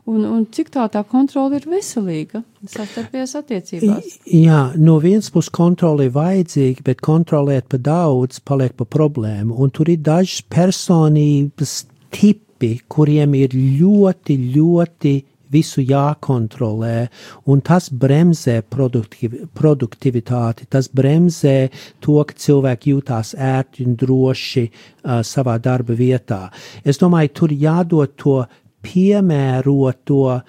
Un, 0.09 0.23
un 0.27 0.45
cik 0.51 0.71
tā 0.73 0.85
tā 0.91 1.03
kontrole 1.07 1.59
ir 1.59 1.67
veselīga 1.69 2.43
savstarpējās 2.63 3.35
attiecībās? 3.39 4.15
Jā, 4.27 4.61
no 4.79 4.99
vienas 5.03 5.31
puses 5.33 5.53
kontrole 5.53 6.07
ir 6.09 6.15
vajadzīga, 6.15 6.85
bet 6.89 7.03
kontrolēt 7.05 7.69
pa 7.71 7.79
daudz 7.81 8.41
paliek 8.45 8.75
pa 8.79 8.87
problēmu, 8.87 9.55
un 9.55 9.73
tur 9.73 9.91
ir 9.93 10.03
dažas 10.03 10.41
personības 10.51 11.83
tipi, 12.13 12.75
kuriem 12.91 13.35
ir 13.39 13.55
ļoti, 13.55 14.39
ļoti 14.55 15.15
visu 15.53 15.83
jākontrolē, 15.85 17.07
un 17.49 17.61
tas 17.65 17.89
bremzē 17.89 18.59
produktiv, 18.73 19.35
produktivitāti, 19.57 20.67
tas 20.71 20.89
bremzē 20.89 21.57
to, 22.03 22.17
ka 22.25 22.37
cilvēki 22.45 22.95
jūtās 22.95 23.35
ērti 23.37 23.85
un 23.87 23.97
droši 23.99 24.65
uh, 24.65 25.21
savā 25.27 25.59
darba 25.61 25.97
vietā. 25.97 26.47
Es 26.83 27.01
domāju, 27.01 27.33
tur 27.41 27.53
jādod 27.53 28.17
to 28.17 28.41
piemēroto 28.83 30.21
uh, 30.29 30.41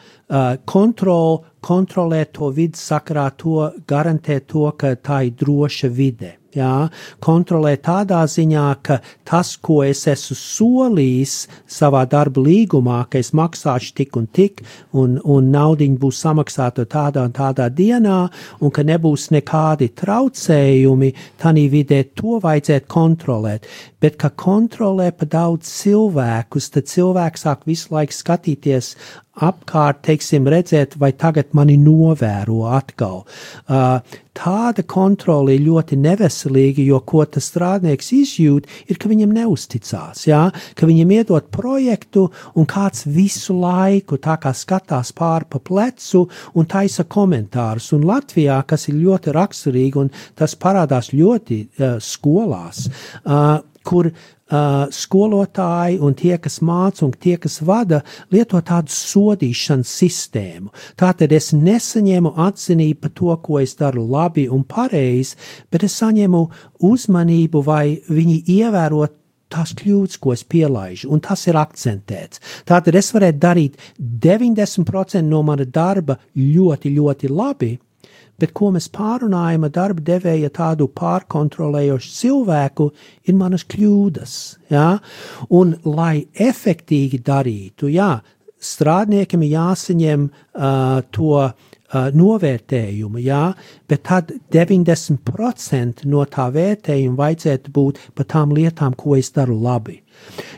kontroli, 0.68 1.42
kontrolēt 1.64 2.34
to 2.38 2.50
vidas 2.54 2.82
sakarā, 2.92 3.28
to 3.38 3.70
garantēt 3.88 4.48
to, 4.52 4.68
ka 4.78 4.94
tā 5.00 5.24
ir 5.28 5.36
droša 5.40 5.92
vide 5.94 6.38
jā, 6.54 6.88
kontrolē 7.24 7.74
tādā 7.82 8.22
ziņā, 8.30 8.66
ka 8.86 8.98
tas, 9.26 9.54
ko 9.56 9.82
es 9.86 10.04
esmu 10.10 10.36
solījis 10.38 11.34
savā 11.70 12.04
darba 12.10 12.44
līgumā, 12.44 13.02
ka 13.10 13.20
es 13.22 13.32
maksāšu 13.36 13.94
tik 13.98 14.18
un 14.20 14.26
tik, 14.26 14.64
un, 14.92 15.18
un 15.24 15.50
naudiņa 15.54 16.00
būs 16.00 16.22
samaksāta 16.24 16.86
tādā 16.90 17.24
un 17.28 17.34
tādā 17.36 17.68
dienā, 17.70 18.20
un 18.60 18.74
ka 18.74 18.84
nebūs 18.86 19.30
nekādi 19.34 19.90
traucējumi, 19.98 21.12
tanī 21.42 21.66
vidē 21.72 22.02
to 22.14 22.38
vajadzētu 22.44 22.90
kontrolēt. 22.90 23.68
Bet, 24.04 24.18
ka 24.20 24.28
kontrolē 24.28 25.10
pa 25.16 25.24
daudz 25.24 25.70
cilvēkus, 25.80 26.70
tad 26.74 26.90
cilvēks 26.90 27.46
sāk 27.46 27.62
visu 27.68 27.94
laiku 27.94 28.12
skatīties 28.12 28.90
apkārt, 29.42 30.02
teiksim, 30.06 30.46
redzēt, 30.50 30.94
vai 31.00 31.10
tagad 31.18 31.54
mani 31.56 31.76
novēro 31.80 32.64
atkal. 32.70 33.24
Uh, 33.66 33.98
tāda 34.34 34.84
kontrole 34.86 35.54
ir 35.56 35.64
ļoti 35.66 35.98
neveselīga, 35.98 36.82
jo 36.86 37.00
ko 37.06 37.24
tas 37.26 37.48
strādnieks 37.50 38.12
izjūt, 38.14 38.68
ir, 38.90 38.98
ka 39.00 39.10
viņam 39.10 39.34
neusticās, 39.34 40.24
jā? 40.28 40.42
ka 40.78 40.88
viņam 40.90 41.14
iedot 41.18 41.50
projektu 41.54 42.28
un 42.54 42.68
kāds 42.70 43.06
visu 43.10 43.56
laiku 43.58 44.18
tā 44.22 44.36
kā 44.42 44.54
skatās 44.54 45.14
pāri 45.16 45.50
pa 45.50 45.62
plecu 45.62 46.24
un 46.54 46.70
taisa 46.70 47.06
komentārus. 47.06 47.90
Un 47.96 48.06
Latvijā, 48.06 48.60
kas 48.66 48.88
ir 48.90 49.00
ļoti 49.02 49.34
raksturīgi 49.34 50.02
un 50.04 50.14
tas 50.38 50.54
parādās 50.58 51.10
ļoti 51.14 51.60
uh, 51.64 51.96
skolās, 52.02 52.86
uh, 53.24 53.58
kur 53.84 54.08
uh, 54.54 54.84
skolotāji 54.94 55.98
un 56.04 56.14
tie, 56.18 56.36
kas 56.42 56.60
māca 56.64 57.04
un 57.06 57.12
tie, 57.12 57.36
kas 57.40 57.60
vada, 57.66 58.02
lieto 58.34 58.60
tādu 58.62 58.94
sodīšanas 58.94 59.96
sistēmu. 60.00 60.72
Tātad 61.00 61.34
es 61.34 61.52
nesaņēmu 61.56 62.34
atzinību 62.46 63.02
par 63.02 63.14
to, 63.18 63.34
ko 63.44 63.60
es 63.62 63.74
daru 63.80 64.06
labi 64.10 64.46
un 64.48 64.64
pareizi, 64.68 65.36
bet 65.72 65.86
es 65.88 65.98
saņēmu 66.00 66.46
uzmanību 66.84 67.64
vai 67.66 67.84
viņi 68.08 68.40
ievērot 68.60 69.20
tās 69.54 69.74
kļūdas, 69.78 70.18
ko 70.18 70.34
es 70.34 70.42
pielaidu, 70.50 71.10
un 71.14 71.22
tas 71.22 71.44
ir 71.46 71.58
akcentēts. 71.60 72.42
Tātad 72.68 72.96
es 72.98 73.12
varētu 73.14 73.40
darīt 73.42 73.76
90% 74.00 75.22
no 75.28 75.42
mana 75.46 75.66
darba 75.66 76.18
ļoti, 76.34 76.94
ļoti 76.96 77.30
labi, 77.30 77.74
bet 78.40 78.54
ko 78.56 78.70
mēs 78.74 78.88
pārunājam 78.94 79.66
ar 79.66 79.72
darba 79.74 80.04
devēja 80.04 80.50
tādu 80.54 80.88
pārkontrolējošu 81.00 82.14
cilvēku, 82.18 82.88
ir 83.28 83.38
manas 83.38 83.66
kļūdas. 83.70 84.36
Ja? 84.72 84.88
Un, 85.54 85.76
lai 85.84 86.26
efektīgi 86.34 87.22
darītu, 87.24 87.90
jā, 87.94 88.16
strādniekam 88.64 89.44
ir 89.44 89.54
jāsaņem 89.58 90.26
uh, 90.28 91.02
to 91.14 91.34
uh, 91.42 91.52
novērtējumu, 92.14 93.20
jā, 93.22 93.42
bet 93.90 94.06
tad 94.08 94.32
90% 94.54 96.06
no 96.10 96.24
tā 96.30 96.48
vērtējuma 96.54 97.20
vajadzētu 97.20 97.74
būt 97.74 98.00
par 98.16 98.30
tām 98.32 98.56
lietām, 98.56 98.96
ko 98.98 99.18
es 99.20 99.30
daru 99.36 99.58
labi. 99.60 100.00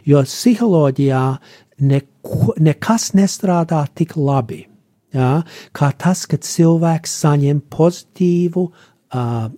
Jo 0.06 0.22
psiholoģijā 0.26 1.26
neko, 1.90 2.56
nekas 2.62 3.10
nestrādā 3.18 3.82
tik 3.94 4.16
labi 4.16 4.64
jā, 5.16 5.30
kā 5.76 5.90
tas, 5.98 6.24
ka 6.30 6.38
cilvēks 6.38 7.16
saņem 7.24 7.62
pozitīvu 7.72 8.66
uh, 8.68 9.48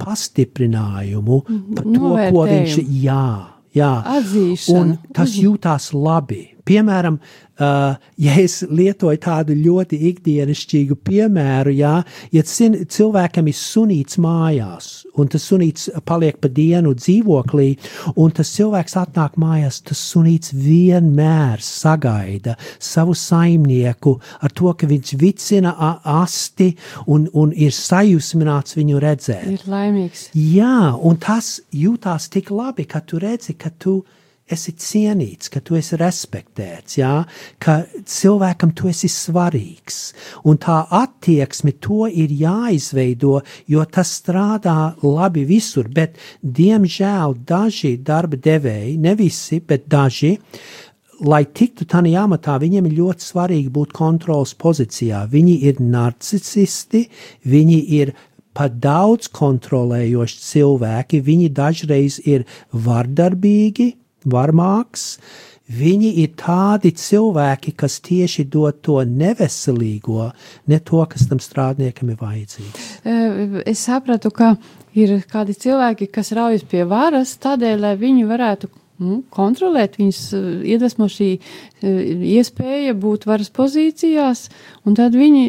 pastiprinājumu 0.00 1.40
par 1.46 1.84
to, 1.84 1.94
Novērtējumu. 1.96 2.36
ko 2.36 2.46
viņš 2.50 2.78
jā. 3.04 3.24
Jā, 3.70 3.90
Atzīšana. 4.18 4.80
un 4.80 4.96
tas 5.14 5.36
jūtās 5.38 5.92
labi. 5.94 6.40
Piemēram, 6.68 7.20
Uh, 7.60 7.98
ja 8.16 8.32
es 8.40 8.62
lietoju 8.64 9.18
tādu 9.20 9.52
ļoti 9.52 9.98
ikdienišķīgu 10.08 10.94
piemēru, 11.04 11.74
jā, 11.76 11.90
ja 12.32 12.42
cilvēkam 12.48 13.50
ir 13.50 13.56
sunīts 13.58 14.16
mājās, 14.16 14.86
un 15.20 15.28
tas 15.28 15.44
sunīts 15.50 15.90
paliek 16.08 16.38
pa 16.40 16.48
dienu 16.48 16.94
dzīvoklī, 16.96 17.66
un 18.16 18.32
tas 18.32 18.54
cilvēks 18.54 18.96
atnāk 19.02 19.36
mājās, 19.42 19.82
tas 19.90 20.00
sunīts 20.00 20.54
vienmēr 20.56 21.60
sagaida 21.60 22.54
savu 22.78 23.12
saimnieku 23.12 24.14
ar 24.40 24.54
to, 24.56 24.72
ka 24.72 24.88
viņš 24.88 25.12
vicina 25.20 25.74
asti 26.00 26.70
un, 27.12 27.26
un 27.36 27.52
ir 27.52 27.76
sajūsmināts 27.76 28.78
viņu 28.80 29.04
redzēt. 29.04 29.52
Ir 29.52 29.68
laimīgs. 29.68 30.30
Jā, 30.32 30.94
un 30.96 31.20
tas 31.20 31.58
jūtās 31.76 32.30
tik 32.32 32.48
labi, 32.56 32.88
ka 32.88 33.04
tu 33.04 33.20
redzi, 33.20 33.58
ka 33.60 33.68
tu 33.76 33.98
esi 34.00 34.18
esi 34.50 34.74
cienīts, 34.76 35.50
ka 35.52 35.62
tu 35.64 35.76
esi 35.78 35.98
respektēts, 36.00 36.98
jā, 37.00 37.12
ka 37.62 37.80
cilvēkam 38.08 38.74
tu 38.76 38.90
esi 38.90 39.10
svarīgs. 39.12 40.00
Un 40.48 40.60
tā 40.62 40.82
attieksme 41.00 41.76
to 41.82 42.06
ir 42.08 42.32
jāizveido, 42.34 43.40
jo 43.70 43.86
tas 43.86 44.12
strādā 44.20 44.94
labi 45.02 45.46
visur, 45.48 45.88
bet 45.88 46.18
diemžēl 46.42 47.38
daži 47.46 47.96
darba 47.96 48.40
devēji, 48.40 48.98
ne 49.00 49.16
visi, 49.18 49.60
bet 49.60 49.88
daži, 49.90 50.36
lai 51.20 51.44
tiktu 51.44 51.84
tādā 51.84 52.24
amatā, 52.24 52.56
viņiem 52.60 52.88
ir 52.88 52.96
ļoti 53.02 53.26
svarīgi 53.26 53.70
būt 53.72 53.92
kontrolas 53.96 54.54
pozīcijā. 54.56 55.26
Viņi 55.30 55.56
ir 55.68 55.80
narcisisti, 55.84 57.06
viņi 57.44 57.80
ir 58.00 58.14
pat 58.56 58.80
daudz 58.82 59.30
kontrolējoši 59.32 60.40
cilvēki, 60.42 61.22
viņi 61.24 61.50
dažreiz 61.54 62.18
ir 62.26 62.46
vardarbīgi, 62.72 63.92
varmāks. 64.24 65.14
Viņi 65.70 66.08
ir 66.24 66.32
tādi 66.34 66.90
cilvēki, 66.98 67.76
kas 67.78 68.00
tieši 68.02 68.48
dod 68.50 68.80
to 68.82 68.98
neveselīgo, 69.06 70.32
ne 70.66 70.78
to, 70.82 71.04
kas 71.06 71.28
tam 71.30 71.38
strādniekam 71.38 72.10
ir 72.10 72.18
vajadzīgs. 72.18 72.88
Es 73.70 73.84
sapratu, 73.86 74.32
ka 74.34 74.56
ir 74.98 75.20
kādi 75.30 75.54
cilvēki, 75.54 76.10
kas 76.10 76.32
raujas 76.34 76.66
pie 76.66 76.82
varas 76.90 77.36
tādēļ, 77.38 77.76
lai 77.84 77.94
viņi 78.00 78.26
varētu 78.26 78.70
nu, 79.00 79.20
kontrolēt, 79.30 80.00
viņus 80.00 80.22
iedvesmo 80.74 81.06
šī 81.10 81.30
iespēja 82.34 82.96
būt 82.98 83.28
varas 83.30 83.52
pozīcijās, 83.54 84.48
un 84.84 84.98
tad 84.98 85.14
viņi 85.14 85.46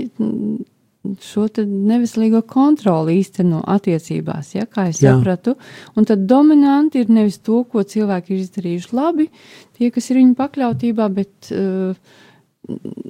šo 1.01 1.47
neveselīgo 1.65 2.43
kontroli 2.49 3.17
īsteno 3.21 3.61
attiecībās, 3.73 4.53
ja, 4.55 4.67
kā 4.69 4.87
es 4.91 5.01
Jā. 5.01 5.15
sapratu. 5.15 5.55
Un 5.97 6.05
tad 6.05 6.27
dominanti 6.29 7.01
ir 7.01 7.13
nevis 7.13 7.39
to, 7.41 7.63
ko 7.65 7.83
cilvēki 7.83 8.35
ir 8.35 8.43
izdarījuši 8.43 8.91
labi, 8.97 9.29
tie, 9.77 9.89
kas 9.93 10.11
ir 10.11 10.21
viņu 10.21 10.35
pakļautībā, 10.37 11.07
bet 11.15 11.49
uh, 11.55 11.97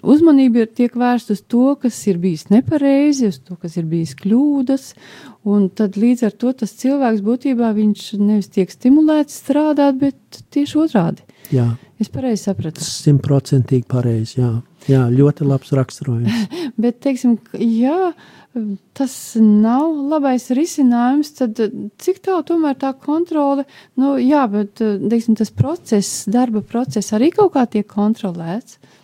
uzmanība 0.07 0.63
ir 0.63 0.71
tiek 0.71 0.95
vērsta 0.97 1.35
uz 1.35 1.43
to, 1.51 1.75
kas 1.81 1.99
ir 2.07 2.21
bijis 2.21 2.47
nepareizi, 2.53 3.27
uz 3.33 3.41
to, 3.43 3.57
kas 3.59 3.75
ir 3.79 3.87
bijis 3.91 4.15
kļūdas, 4.21 4.87
un 5.51 5.67
tad 5.75 5.99
līdz 5.99 6.29
ar 6.29 6.37
to 6.43 6.55
tas 6.63 6.73
cilvēks 6.79 7.23
būtībā 7.25 7.73
viņš 7.75 8.07
nevis 8.21 8.51
tiek 8.55 8.71
stimulēts 8.71 9.41
strādāt, 9.43 9.99
bet 9.99 10.43
tieši 10.55 10.79
otrādi. 10.85 11.27
Jā. 11.51 11.73
Es 12.01 12.09
pareizi 12.09 12.47
sapratu. 12.47 12.81
Simtprocentīgi 12.81 13.85
pareizi, 13.89 14.39
jā. 14.39 14.51
jā. 14.89 15.05
Ļoti 15.13 15.45
labs 15.45 15.73
raksturojums. 15.77 16.53
Bet, 16.81 17.01
teiksim, 17.03 17.37
ja 17.61 18.13
tas 18.97 19.13
nav 19.39 19.93
labais 20.11 20.49
risinājums, 20.51 21.29
tad 21.37 21.61
cik 22.03 22.23
tālu 22.25 22.43
tomēr 22.49 22.75
tā 22.81 22.89
kontrole, 22.99 23.63
nu 23.95 24.17
jā, 24.19 24.41
bet, 24.51 24.81
teiksim, 24.81 25.37
tas 25.39 25.53
process, 25.55 26.25
darba 26.27 26.59
process 26.59 27.13
arī 27.15 27.29
kaut 27.31 27.53
kā 27.55 27.63
tiek 27.71 27.87
kontrolēts. 27.87 28.75
Mm, 28.75 29.00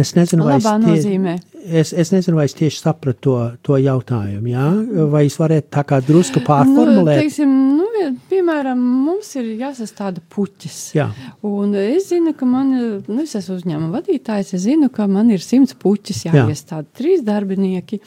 es 0.00 0.14
nezinu, 0.16 0.46
vai 0.46 0.58
es, 0.58 0.66
tie, 0.84 1.34
es, 1.80 1.92
es 1.92 2.12
nezinu, 2.14 2.38
vai 2.38 2.46
es 2.48 2.56
tieši 2.56 2.80
sapratu 2.80 3.18
to, 3.24 3.36
to 3.66 3.78
jautājumu. 3.82 4.48
Jā? 4.52 4.68
Vai 5.12 5.26
es 5.28 5.36
varētu 5.40 5.70
tā 5.74 5.84
kā 5.88 6.00
drusku 6.04 6.42
pārformulēt? 6.46 7.18
Nu, 7.18 7.26
teiksim, 7.26 7.54
nu, 7.78 7.88
piemēram, 8.30 8.80
mums 9.06 9.30
ir 9.38 9.50
jāsastāda 9.60 10.22
puķis. 10.32 10.78
Jā. 10.96 11.08
Un 11.46 11.74
es 11.78 12.08
zinu, 12.12 12.32
ka 12.38 12.48
man, 12.48 12.72
nu, 13.04 13.18
es 13.24 13.34
esmu 13.38 13.58
uzņēmuma 13.58 13.98
vadītājs, 13.98 14.54
es 14.56 14.64
zinu, 14.64 14.90
ka 14.94 15.08
man 15.10 15.32
ir 15.34 15.44
simts 15.44 15.76
puķis 15.78 16.26
jāiestāda, 16.28 16.86
Jā. 16.86 16.98
trīs 17.00 17.24
darbinieki. 17.26 18.00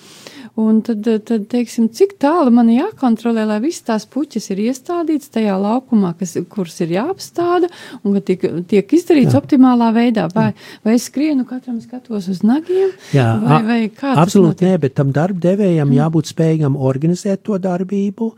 Un 0.62 0.82
tad, 0.86 1.08
tad, 1.26 1.47
teiksim, 1.52 1.88
cik 1.95 2.15
tālu 2.21 2.52
man 2.54 2.69
jākontrolē, 2.71 3.45
lai 3.50 3.60
visas 3.63 3.86
tās 3.88 4.06
puķis 4.12 4.52
ir 4.54 4.62
iestādītas 4.67 5.32
tajā 5.34 5.56
laukumā, 5.62 6.13
kas, 6.19 6.36
kuras 6.52 6.78
ir 6.86 6.93
jāapstāda 6.97 7.71
un 8.04 8.17
ka 8.17 8.24
tiek, 8.30 8.45
tiek 8.69 8.95
izdarīts 8.97 9.34
Jā. 9.34 9.41
optimālā 9.41 9.91
veidā. 9.95 10.28
Vai, 10.36 10.52
vai 10.86 10.95
es 11.00 11.10
skrienu 11.10 11.47
katram 11.50 11.82
skatos 11.84 12.30
uz 12.32 12.43
nagiem? 12.45 12.93
Jā, 13.15 13.30
vai, 13.41 13.62
vai 13.67 13.82
absolūti 14.13 14.69
nē, 14.69 14.78
bet 14.86 14.97
tam 15.00 15.13
darbdevējam 15.15 15.88
mm. 15.89 16.00
jābūt 16.02 16.34
spējīgam 16.36 16.78
organizēt 16.91 17.45
to 17.47 17.58
darbību, 17.62 18.32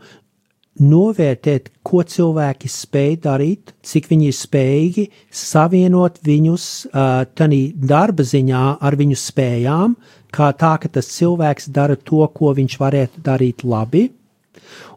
novērtēt, 0.80 1.70
ko 1.86 2.02
cilvēki 2.02 2.68
spēj 2.70 3.14
darīt, 3.22 3.74
cik 3.86 4.08
viņi 4.10 4.26
ir 4.30 4.36
spējīgi 4.36 5.04
savienot 5.30 6.18
viņus 6.26 6.66
uh, 6.88 7.22
tādā 7.36 7.60
darba 7.78 8.26
ziņā 8.26 8.64
ar 8.82 8.98
viņu 8.98 9.18
spējām, 9.20 9.94
kā 10.34 10.50
tā, 10.58 10.74
ka 10.82 10.90
tas 10.90 11.08
cilvēks 11.14 11.70
dara 11.74 11.96
to, 11.96 12.24
ko 12.34 12.52
viņš 12.58 12.76
varētu 12.82 13.24
darīt 13.24 13.64
labi. 13.64 14.08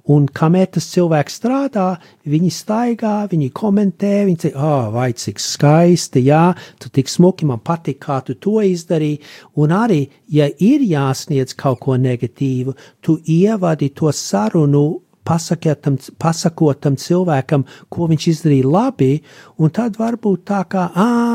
Un 0.08 0.24
kamēr 0.32 0.70
tas 0.72 0.86
cilvēks 0.94 1.36
strādā, 1.42 1.88
viņi 2.32 2.52
staigā, 2.56 3.16
viņi 3.28 3.50
komentē, 3.52 4.14
viņi 4.30 4.40
saka, 4.46 4.60
ah, 4.62 4.76
oh, 4.76 4.86
vai 4.94 5.10
cik 5.12 5.42
skaisti, 5.44 6.24
jā, 6.30 6.44
tu 6.80 6.92
tik 6.96 7.12
smuki, 7.12 7.48
man 7.50 7.60
patīk, 7.60 8.00
kā 8.06 8.22
tu 8.24 8.38
to 8.40 8.62
izdarīji. 8.64 9.20
Un 9.60 9.76
arī, 9.76 10.06
ja 10.32 10.48
ir 10.64 10.86
jāsniedz 10.88 11.58
kaut 11.60 11.82
ko 11.84 11.98
negatīvu, 12.00 12.78
tu 13.04 13.18
ievadi 13.28 13.92
to 13.92 14.14
sarunu 14.16 14.86
tam, 15.28 15.98
pasakot 16.24 16.80
tam 16.80 16.96
cilvēkam, 16.96 17.66
ko 17.92 18.08
viņš 18.08 18.28
izdarīja 18.32 18.72
labi, 18.72 19.12
un 19.60 19.74
tad 19.76 19.98
varbūt 20.00 20.46
tā 20.48 20.64
kā, 20.72 20.88
ah, 20.96 21.27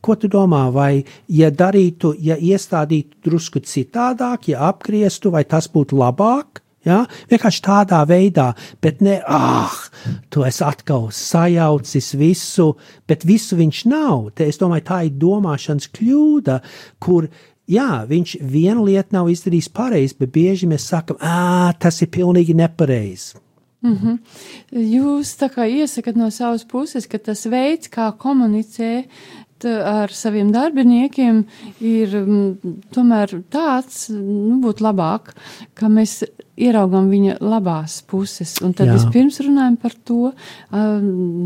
ko 0.00 0.14
tu 0.14 0.30
domā, 0.30 0.68
vai 0.72 1.02
ja 1.28 1.50
darītu, 1.50 2.14
ja 2.22 2.36
iestādītu 2.38 3.18
drusku 3.26 3.62
citādāk, 3.64 4.50
ja 4.52 4.68
apgrieztu, 4.70 5.32
vai 5.34 5.44
tas 5.44 5.68
būtu 5.72 5.98
labāk. 5.98 6.62
Ja? 6.86 7.02
Vienkārši 7.28 7.62
tādā 7.66 7.98
veidā, 8.08 8.52
bet 8.80 9.02
ne, 9.04 9.18
ah, 9.26 9.74
tu 10.32 10.44
esi 10.46 10.62
atkal 10.64 11.08
sajaucis 11.12 12.14
visu, 12.16 12.70
bet 13.10 13.26
visu 13.28 13.58
viņš 13.58 13.82
nav. 13.90 14.30
Te 14.38 14.46
es 14.48 14.60
domāju, 14.60 14.86
tā 14.88 15.02
ir 15.08 15.18
domāšanas 15.20 15.90
kļūda, 15.98 16.60
kur 17.02 17.28
jā, 17.68 17.90
viņš 18.08 18.38
vienu 18.40 18.86
lietu 18.86 19.18
nav 19.18 19.28
izdarījis 19.34 19.68
pareizi, 19.74 20.16
bet 20.22 20.32
bieži 20.32 20.70
mēs 20.70 20.88
sakam, 20.94 21.18
ah, 21.20 21.74
tas 21.76 22.00
ir 22.00 22.12
pilnīgi 22.14 22.56
nepareizi. 22.56 23.42
Mm 23.82 23.94
-hmm. 23.94 24.18
Jūs 24.72 25.36
tā 25.38 25.48
kā 25.54 25.68
iesakat 25.70 26.16
no 26.16 26.30
savas 26.30 26.64
puses, 26.64 27.06
ka 27.06 27.18
tas 27.18 27.46
veids, 27.46 27.88
kā 27.88 28.12
komunicē 28.16 29.04
ar 29.66 30.12
saviem 30.14 30.52
darbiniekiem, 30.54 31.40
ir 31.84 32.14
tomēr 32.94 33.34
tāds, 33.52 34.08
nu, 34.12 34.58
būtu 34.62 34.84
labāk, 34.86 35.32
ka 35.78 35.90
mēs 35.92 36.22
ieraugam 36.58 37.08
viņa 37.10 37.38
labās 37.44 38.00
puses. 38.08 38.56
Un 38.64 38.74
tad 38.76 38.90
Jā. 38.90 38.96
vispirms 38.98 39.38
runājam 39.44 39.76
par 39.80 39.94
to, 40.08 40.32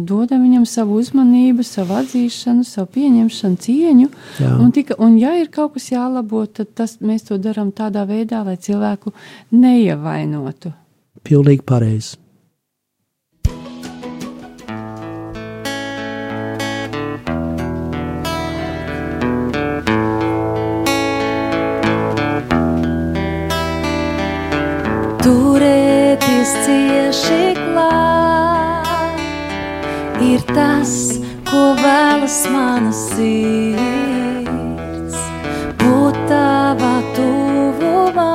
dodam 0.09 0.45
viņam 0.47 0.65
savu 0.69 0.99
uzmanību, 1.03 1.65
savu 1.67 1.99
atzīšanu, 2.01 2.65
savu 2.69 2.91
pieņemšanu, 2.97 3.61
cieņu. 3.67 4.09
Jā. 4.41 4.55
Un, 4.57 4.73
tika, 4.75 4.97
un 5.03 5.19
ja 5.21 5.35
ir 5.41 5.53
kaut 5.53 5.77
kas 5.77 5.91
jālabo, 5.93 6.47
tad 6.47 6.73
tas, 6.79 6.99
mēs 7.05 7.29
to 7.29 7.39
darām 7.43 7.73
tādā 7.77 8.07
veidā, 8.09 8.45
lai 8.47 8.57
cilvēku 8.61 9.15
neievainotu. 9.53 10.73
Pilnīgi 11.23 11.63
pareizi. 11.67 12.22
Turēties 26.43 26.53
cieši 26.67 27.55
klāt, 27.55 29.21
ir 30.23 30.43
tas, 30.51 31.21
ko 31.47 31.75
vēlas 31.79 32.39
mana 32.51 32.91
sirds, 32.93 34.47
būt 35.79 36.19
tavā 36.29 37.03
tuvumā, 37.15 38.35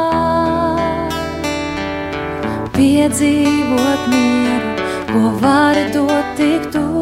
piedzīvot 2.77 4.07
mieru, 4.13 4.71
ko 5.11 5.23
var 5.43 5.75
dot 5.91 6.35
tik 6.39 6.71
tu. 6.71 6.96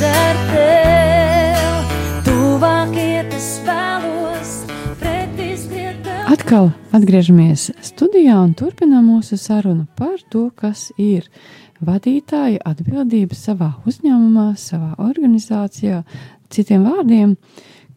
Pieder 0.00 0.36
tev. 0.48 1.90
Tuvāk 2.24 2.94
iet 2.96 3.34
es 3.36 3.48
vēlos, 3.66 4.52
pretī 5.00 5.50
skriet. 5.60 6.06
Atkal 6.32 6.70
atgriežamies 6.96 7.68
studijā 7.84 8.38
un 8.40 8.54
turpinām 8.56 9.10
mūsu 9.10 9.36
sarunu 9.40 9.84
par 9.98 10.16
to, 10.32 10.48
kas 10.56 10.88
ir 10.96 11.28
vadītāja 11.84 12.62
atbildība 12.70 13.36
savā 13.36 13.74
uzņēmumā, 13.88 14.54
savā 14.60 14.94
organizācijā, 15.04 16.02
citiem 16.52 16.86
vārdiem, 16.88 17.36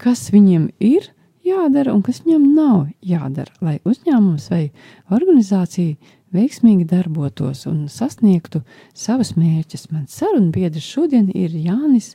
kas 0.01 0.27
viņiem 0.33 0.73
ir 0.83 1.07
jādara 1.47 1.95
un 1.95 2.03
kas 2.03 2.23
viņam 2.25 2.49
nav 2.55 2.89
jādara, 2.99 3.51
lai 3.63 3.77
uzņēmums 3.87 4.49
vai 4.51 4.65
organizācija 5.11 5.95
veiksmīgi 6.33 6.87
darbotos 6.89 7.65
un 7.69 7.85
sasniegtu 7.91 8.63
savus 8.93 9.35
mērķus. 9.37 9.89
Mans 9.93 10.17
sarunbiedrs 10.19 10.87
šodien 10.95 11.29
ir 11.33 11.53
Jānis 11.53 12.13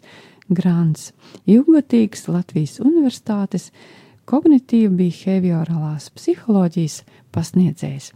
Grants, 0.48 1.12
ilglatīgs 1.46 2.28
Latvijas 2.32 2.78
Universitātes 2.80 3.70
kognitīva 4.28 4.92
behaviorālās 4.96 6.10
psiholoģijas 6.16 7.02
pasniedzējs. 7.32 8.10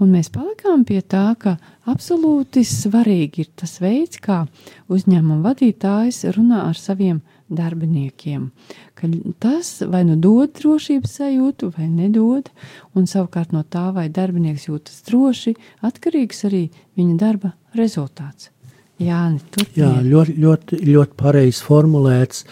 Un 0.00 0.12
mēs 0.14 0.30
palikām 0.34 0.84
pie 0.88 1.00
tā, 1.02 1.32
ka 1.38 1.56
absolūti 1.90 2.64
svarīgi 2.66 3.44
ir 3.44 3.50
tas 3.58 3.78
veids, 3.82 4.20
kā 4.22 4.44
uzņēmuma 4.90 5.42
vadītājs 5.50 6.24
runā 6.36 6.64
ar 6.70 6.78
saviem 6.78 7.20
darbiniekiem. 7.48 8.50
Ka 8.98 9.08
tas 9.40 9.70
vai 9.88 10.04
nu 10.08 10.16
dod 10.20 10.52
drošības 10.58 11.16
sajūtu, 11.20 11.72
vai 11.76 11.88
nedod, 11.88 12.50
un 12.94 13.08
savukārt 13.08 13.54
no 13.56 13.64
tā, 13.64 13.88
vai 13.96 14.08
darbinieks 14.12 14.68
jūtas 14.68 15.02
droši, 15.08 15.56
atkarīgs 15.86 16.44
arī 16.48 16.68
viņa 16.98 17.18
darba 17.20 17.54
rezultāts. 17.78 18.52
Jāni, 18.98 19.38
Jā, 19.78 19.92
ļoti, 20.02 20.34
ļoti, 20.42 20.78
ļoti 20.88 21.14
pareizi 21.20 21.62
formulēts. 21.62 22.42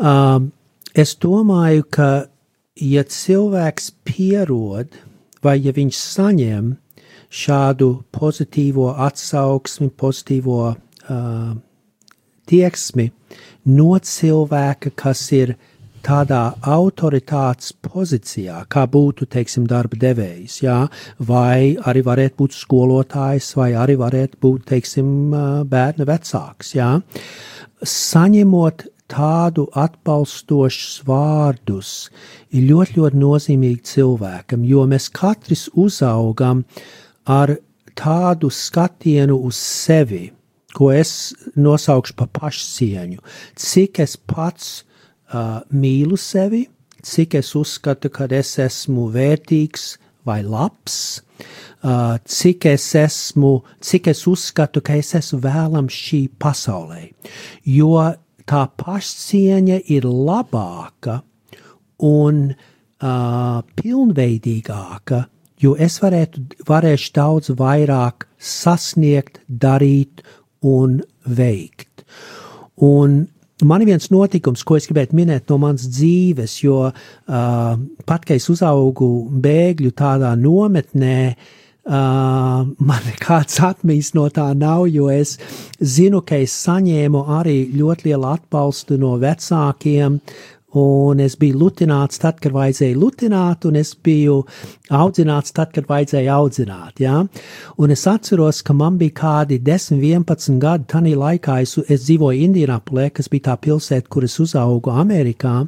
Um, 0.00 0.48
es 0.96 1.12
domāju, 1.20 1.84
ka, 1.92 2.08
ja 2.80 3.04
cilvēks 3.04 3.90
pierod, 4.08 4.96
vai 5.44 5.58
ja 5.60 5.74
viņš 5.76 5.98
saņem 6.00 6.72
šādu 7.34 7.90
pozitīvo 8.16 8.94
atsauksmi, 9.04 9.90
pozitīvo 9.92 10.60
uh, 10.72 11.52
tieksmi 12.48 13.10
no 13.64 13.98
cilvēka, 13.98 14.92
kas 14.96 15.26
ir 15.32 15.54
tādā 16.04 16.52
autoritātes 16.68 17.72
pozīcijā, 17.84 18.60
kā 18.68 18.84
būtu, 18.90 19.26
teiksim, 19.30 19.64
darba 19.70 19.96
devējs, 20.00 20.58
jā, 20.64 20.78
vai 21.18 21.76
arī 21.88 22.02
varētu 22.04 22.40
būt 22.42 22.56
skolotājs, 22.58 23.54
vai 23.56 23.72
arī 23.80 23.96
varētu 24.00 24.40
būt, 24.42 24.66
teiksim, 24.68 25.06
bērna 25.70 26.08
vecāks, 26.08 26.74
jā. 26.76 26.90
Saņemot 27.80 28.84
tādu 29.10 29.66
atbalstošus 29.76 31.02
vārdus 31.08 31.90
ir 32.52 32.68
ļoti, 32.70 32.98
ļoti 33.00 33.20
nozīmīgi 33.20 33.82
cilvēkam, 33.94 34.64
jo 34.68 34.84
mēs 34.88 35.10
katrs 35.12 35.68
uzaugam 35.72 36.64
ar 37.28 37.56
tādu 37.96 38.50
skatienu 38.52 39.36
uz 39.46 39.60
sevi, 39.60 40.26
ko 40.74 40.90
es 40.94 41.32
nosaukšu 41.56 42.16
par 42.18 42.30
pašcieņu. 42.34 43.22
Cik 43.56 44.00
es 44.04 44.16
pats 44.16 44.82
uh, 44.82 45.62
mīlu 45.70 46.18
sevi, 46.20 46.64
cik 47.04 47.38
es 47.40 47.54
uzskatu, 47.58 48.10
ka 48.10 48.28
es 48.32 48.56
esmu 48.62 49.08
vērtīgs 49.14 49.94
vai 50.24 50.40
labs, 50.42 51.20
uh, 51.84 52.16
cik 52.24 52.66
es 52.72 52.86
esmu, 52.98 53.58
cik 53.84 54.08
es 54.14 54.24
uzskatu, 54.30 54.82
ka 54.84 54.96
es 55.00 55.14
esmu 55.18 55.42
vēlams 55.44 55.94
šī 56.06 56.22
pasaulē. 56.40 57.10
Jo 57.68 58.14
tā 58.48 58.64
pašcieņa 58.80 59.82
ir 59.92 60.08
labāka 60.08 61.20
un 62.04 62.46
uh, 62.52 63.60
pilnveidīgāka, 63.80 65.24
jo 65.60 65.74
es 65.80 66.00
varētu, 66.02 66.44
varēšu 66.68 67.12
daudz 67.16 67.52
vairāk 67.58 68.26
sasniegt, 68.38 69.40
darīt 69.48 70.24
un 70.64 71.00
veikt. 71.24 72.04
Un 72.82 73.24
man 73.62 73.82
ir 73.82 73.92
viens 73.92 74.10
notikums, 74.10 74.64
ko 74.66 74.78
es 74.78 74.88
gribētu 74.90 75.16
minēt 75.16 75.50
no 75.50 75.58
manas 75.62 75.86
dzīves, 75.88 76.56
jo 76.64 76.80
uh, 76.88 77.74
pat, 78.08 78.24
ka 78.26 78.34
es 78.36 78.48
uzaugu 78.50 79.10
bēgļu 79.44 79.92
tādā 79.96 80.32
nometnē, 80.38 81.18
uh, 81.34 82.64
man 82.64 83.06
nekāds 83.06 83.60
atmiņas 83.62 84.10
no 84.18 84.26
tā 84.34 84.48
nav, 84.58 84.88
jo 84.90 85.08
es 85.12 85.36
zinu, 85.78 86.24
ka 86.26 86.40
es 86.42 86.56
saņēmu 86.64 87.24
arī 87.38 87.58
ļoti 87.76 88.10
lielu 88.10 88.30
atbalstu 88.34 88.98
no 89.00 89.14
vecākiem, 89.22 90.18
un 90.80 91.20
es 91.22 91.36
biju 91.38 91.58
lutināts 91.60 92.20
tad, 92.22 92.40
kad 92.42 92.54
vajadzēja 92.54 92.98
lutināt, 92.98 93.66
un 93.68 93.78
es 93.78 93.94
biju 93.94 94.40
audzināts 94.90 95.54
tad, 95.54 95.72
kad 95.74 95.86
vajadzēja 95.90 96.34
audzināt. 96.34 97.00
Ja? 97.04 97.22
Un 97.78 97.94
es 97.94 98.04
atceros, 98.10 98.62
ka 98.66 98.76
man 98.76 98.98
bija 99.00 99.16
kādi 99.20 99.60
10, 99.62 100.00
11 100.02 100.58
gadi, 100.62 100.88
tanī 100.90 101.14
laikā 101.18 101.60
es, 101.62 101.76
es 101.88 102.06
dzīvoju 102.08 102.48
Indianapolē, 102.48 103.10
kas 103.14 103.30
bija 103.32 103.50
tā 103.50 103.58
pilsēta, 103.68 104.10
kur 104.10 104.26
es 104.26 104.38
uzaugu 104.42 104.94
Amerikā. 104.94 105.60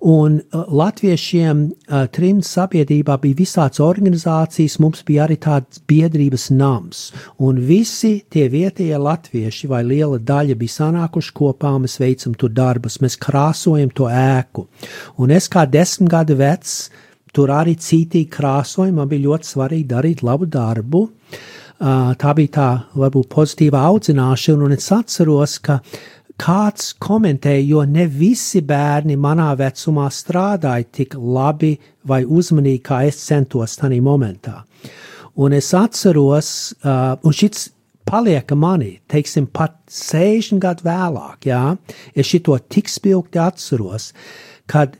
Un 0.00 0.40
uh, 0.40 0.64
latviešiem 0.68 1.62
uh, 1.68 2.04
trimds 2.12 2.50
sabiedrībā 2.56 3.16
bija 3.22 3.38
visāds 3.38 3.80
organizācijas, 3.84 4.78
mums 4.82 5.04
bija 5.06 5.24
arī 5.26 5.38
tāds 5.42 5.82
biedrības 5.88 6.50
nams. 6.54 7.06
Un 7.38 7.60
visi 7.68 8.16
tie 8.30 8.48
vietējie 8.52 8.98
latvieši 8.98 9.70
vai 9.70 9.84
liela 9.86 10.18
daļa 10.18 10.58
bija 10.60 10.76
sanākuši 10.78 11.34
kopā, 11.36 11.74
mēs 11.82 11.98
veicam 12.02 12.36
tur 12.38 12.52
darbus, 12.54 13.00
mēs 13.04 13.18
krāsojam 13.20 13.92
to 13.94 14.10
ēku. 14.10 14.66
Un 15.18 15.34
es 15.34 15.48
kā 15.52 15.66
desmit 15.70 16.12
gadu 16.12 16.38
vecs, 16.38 16.88
tur 17.34 17.50
arī 17.54 17.74
cītīgi 17.76 18.30
krāsoju, 18.32 18.94
man 18.94 19.10
bija 19.10 19.28
ļoti 19.28 19.54
svarīgi 19.54 19.90
darīt 19.90 20.24
labu 20.26 20.46
darbu. 20.50 21.08
Uh, 21.84 22.12
tā 22.16 22.30
bija 22.38 22.50
tā, 22.54 22.68
varbūt 22.96 23.28
pozitīva 23.32 23.82
audzināšana, 23.90 24.62
un 24.62 24.76
es 24.76 24.86
atceros, 24.94 25.58
ka 25.58 25.80
kāds 26.40 26.92
komentēja, 27.02 27.62
jo 27.66 27.84
ne 27.86 28.06
visi 28.10 28.62
bērni 28.66 29.16
manā 29.20 29.52
vecumā 29.58 30.08
strādāja 30.12 30.86
tik 30.98 31.14
labi 31.14 31.74
vai 32.08 32.24
uzmanīgi, 32.24 32.82
kā 32.84 33.04
es 33.08 33.20
centos 33.22 33.78
tajā 33.80 34.00
momentā. 34.02 34.62
Un 35.36 35.54
es 35.54 35.72
atceros, 35.74 36.74
uh, 36.84 37.16
un 37.22 37.34
šis 37.34 37.70
paliek 38.06 38.52
manī, 38.58 38.98
teiksim, 39.10 39.48
pat 39.50 39.78
60 39.90 40.60
gadu 40.62 40.86
vēlāk, 40.86 41.48
jā, 41.48 41.62
es 42.14 42.28
šito 42.28 42.58
tik 42.70 42.90
spilgti 42.92 43.40
atceros, 43.42 44.12
kad 44.70 44.98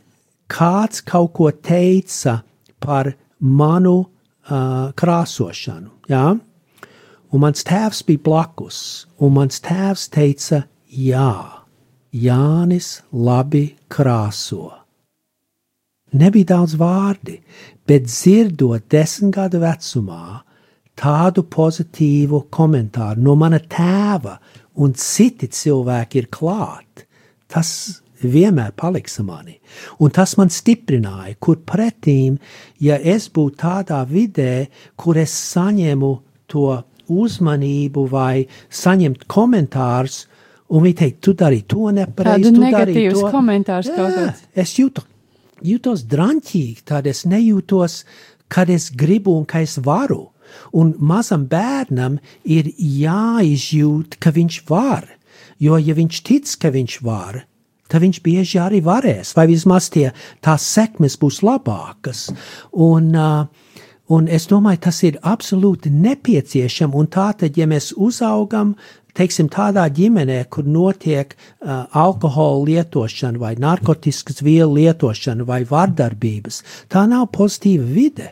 kāds 0.51 1.03
kaut 1.05 1.33
ko 1.37 1.51
teica 1.51 2.41
par 2.83 3.13
manu 3.39 3.97
uh, 4.01 4.91
krāsošanu, 4.97 5.91
jā, 6.11 6.25
un 7.31 7.43
mans 7.43 7.65
tēvs 7.67 8.03
bija 8.07 8.23
blakus, 8.25 8.79
un 9.19 9.35
mans 9.37 9.61
tēvs 9.63 10.09
teica, 10.13 10.65
jā, 10.95 11.35
Jānis 12.15 13.01
labi 13.11 13.75
krāso. 13.91 14.71
Nebija 16.15 16.53
daudz 16.53 16.77
vārdi, 16.79 17.41
bet 17.87 18.07
dzirdot 18.07 18.87
desmit 18.91 19.33
gadu 19.35 19.59
vecumā 19.59 20.41
tādu 20.95 21.43
pozitīvu 21.51 22.45
komentāru 22.55 23.23
no 23.25 23.35
mana 23.35 23.59
tēva 23.59 24.37
un 24.79 24.95
citi 24.95 25.49
cilvēki 25.51 26.21
ir 26.21 26.29
klāt, 26.31 27.03
tas 27.51 27.69
vienmēr 28.23 28.71
paliks 28.79 29.19
manī. 29.19 29.57
Un 29.99 30.13
tas 30.15 30.37
man 30.39 30.51
stiprināja, 30.53 31.35
kur 31.39 31.59
pretīm, 31.67 32.39
ja 32.79 32.95
es 32.95 33.27
būtu 33.27 33.59
tādā 33.65 34.01
vidē, 34.07 34.67
kur 34.95 35.19
es 35.19 35.35
saņemu 35.51 36.13
to 36.47 36.69
uzmanību 37.11 38.07
vai 38.09 38.45
saņemt 38.71 39.27
komentārus, 39.27 40.25
un 40.69 40.85
viņi 40.85 40.97
teikt, 41.01 41.19
tu 41.21 41.33
dari 41.37 41.63
to 41.67 41.91
nepareizi, 41.93 42.49
Tādu 42.49 42.63
negatīvs 42.63 43.19
to. 43.19 43.31
komentārs 43.33 43.89
kaut 43.93 44.15
kāds. 44.15 44.45
Es 44.55 44.75
jūtu, 44.79 45.03
jūtos 45.65 46.05
drāmīgi, 46.09 46.85
tad 46.85 47.07
es 47.07 47.25
nejūtos, 47.29 48.03
kad 48.47 48.69
es 48.69 48.89
gribu 48.89 49.35
un 49.37 49.45
ka 49.45 49.61
es 49.65 49.77
varu. 49.77 50.31
Un 50.73 50.93
mazam 50.99 51.47
bērnam 51.49 52.19
ir 52.43 52.69
jāizjūt, 52.77 54.19
ka 54.21 54.31
viņš 54.31 54.61
var. 54.69 55.09
Jo, 55.59 55.77
ja 55.79 55.95
viņš 55.95 56.21
tic, 56.27 56.51
ka 56.59 56.69
viņš 56.71 56.99
var, 57.03 57.45
tad 57.91 58.03
viņš 58.03 58.19
bieži 58.23 58.59
arī 58.59 58.81
varēs, 58.83 59.33
vai 59.37 59.47
vismaz 59.47 59.87
tie, 59.93 60.09
tās 60.43 60.65
sekmes 60.67 61.15
būs 61.21 61.41
labākas. 61.45 62.27
Un, 62.71 63.13
uh, 63.15 63.47
un 64.11 64.27
es 64.27 64.49
domāju, 64.51 64.81
tas 64.87 65.01
ir 65.07 65.19
absolūti 65.23 65.91
nepieciešams, 65.93 66.95
un 66.95 67.07
tā 67.07 67.29
tad, 67.39 67.55
ja 67.55 67.67
mēs 67.71 67.93
uzaugam, 67.95 68.75
teiksim, 69.15 69.49
tādā 69.51 69.85
ģimenē, 69.95 70.41
kur 70.51 70.67
notiek 70.67 71.35
uh, 71.35 71.85
alkohola 71.95 72.63
lietošana 72.69 73.41
vai 73.41 73.53
narkotikas 73.59 74.43
vielu 74.45 74.81
lietošana 74.81 75.47
vai 75.47 75.63
vardarbības, 75.67 76.61
tā 76.91 77.05
nav 77.09 77.29
pozitīva 77.35 77.87
vide. 77.95 78.31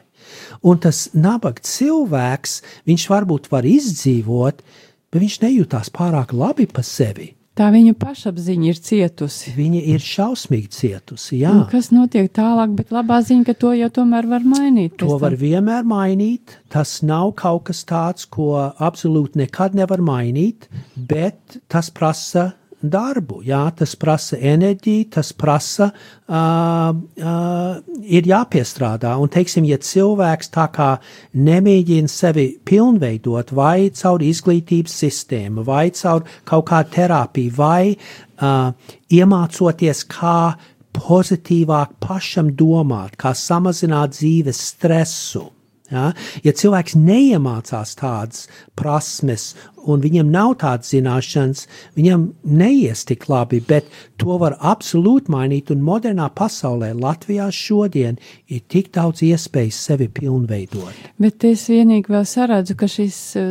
Un 0.64 0.80
tas 0.82 1.10
nabaga 1.14 1.62
cilvēks, 1.68 2.62
viņš 2.88 3.08
varbūt 3.12 3.50
var 3.52 3.68
izdzīvot, 3.68 4.64
bet 5.12 5.22
viņš 5.22 5.40
nejūtās 5.44 5.92
pārāk 5.94 6.34
labi 6.34 6.68
par 6.72 6.88
sevi. 6.88 7.34
Tā 7.54 7.68
viņa 7.70 7.94
pašapziņa 8.02 8.66
ir 8.72 8.80
cietusi. 8.82 9.52
Viņa 9.54 9.82
ir 9.94 10.02
šausmīgi 10.02 10.72
cietusi. 10.74 11.36
Jā. 11.44 11.52
Un 11.54 11.68
kas 11.70 11.92
notiek 11.94 12.32
tālāk, 12.34 12.74
bet 12.80 12.94
labā 12.94 13.20
ziņa, 13.22 13.46
ka 13.46 13.54
to 13.62 13.76
jau 13.78 13.90
tomēr 13.94 14.26
var 14.32 14.48
mainīt. 14.48 14.96
To 15.04 15.20
var 15.22 15.38
vienmēr 15.38 15.86
mainīt. 15.86 16.56
Tas 16.74 16.96
nav 17.06 17.36
kaut 17.38 17.68
kas 17.70 17.84
tāds, 17.86 18.26
ko 18.26 18.58
absolūti 18.58 19.44
nekad 19.44 19.78
nevar 19.78 20.02
mainīt, 20.02 20.66
bet 20.98 21.60
tas 21.70 21.94
prasa 21.94 22.56
darbu. 22.84 23.42
Jā, 23.48 23.64
tas 23.78 23.96
prasa 24.00 24.38
enerģiju, 24.38 25.08
tas 25.16 25.32
prasa, 25.36 25.90
uh, 26.28 26.92
uh, 26.94 27.78
ir 28.04 28.28
jāpiestrādā. 28.30 29.16
Un, 29.22 29.32
teiksim, 29.34 29.68
ja 29.70 29.80
cilvēks 29.80 30.52
tā 30.54 30.68
kā 30.76 30.90
nemēģina 31.34 32.12
sevi 32.12 32.50
pilnveidot 32.68 33.56
vai 33.56 33.90
caur 33.96 34.24
izglītības 34.26 35.00
sistēmu, 35.06 35.66
vai 35.68 35.88
caur 35.96 36.28
kaut 36.50 36.68
kādu 36.72 36.94
terapiju, 36.98 37.56
vai 37.58 37.96
uh, 37.96 38.72
iemācoties, 39.14 40.06
kā 40.12 40.54
pozitīvāk 40.94 41.98
pašam 42.04 42.54
domāt, 42.58 43.18
kā 43.18 43.34
samazināt 43.38 44.14
dzīves 44.20 44.60
stresu. 44.74 45.48
Ja? 45.94 46.10
ja 46.46 46.54
cilvēks 46.58 46.96
neiemācās 46.98 47.94
tādas 48.00 48.48
prasmes, 48.80 49.54
un 49.90 50.02
viņam 50.04 50.30
nav 50.32 50.56
tādas 50.64 50.94
zināšanas, 50.94 51.66
viņam 51.98 52.26
neies 52.48 53.04
tik 53.08 53.28
labi, 53.30 53.60
bet 53.68 53.90
to 54.22 54.38
var 54.42 54.56
absolūti 54.60 55.32
mainīt. 55.34 55.72
Un 55.74 55.84
modernā 55.86 56.30
pasaulē, 56.34 56.94
Latvijā 56.98 57.50
šodien, 57.54 58.18
ir 58.48 58.64
tik 58.72 58.92
daudz 58.96 59.24
iespēju 59.28 59.76
sevi 59.76 60.10
pilnveidot. 60.14 61.10
Bet 61.22 61.46
es 61.48 61.68
vienīgi 61.72 62.14
vēl 62.14 62.28
saredzu, 62.30 62.78
ka 62.80 62.90
šis 62.92 63.20
uh, 63.40 63.50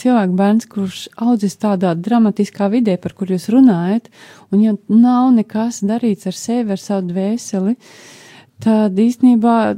cilvēks 0.00 0.38
bērns, 0.38 0.68
kurš 0.70 1.06
audzis 1.16 1.56
tādā 1.62 1.94
dramatiskā 1.98 2.68
vidē, 2.72 2.98
par 3.00 3.16
kur 3.16 3.32
jūs 3.32 3.48
runājat, 3.54 4.12
un 4.52 4.66
ja 4.66 4.76
nav 4.92 5.32
nekas 5.34 5.82
darīts 5.86 6.28
ar 6.30 6.36
sevi, 6.38 6.76
ar 6.76 6.82
savu 6.82 7.08
dvēseli, 7.10 7.78
uh, 7.78 8.20
Tad 8.62 8.94
īstenībā, 9.00 9.74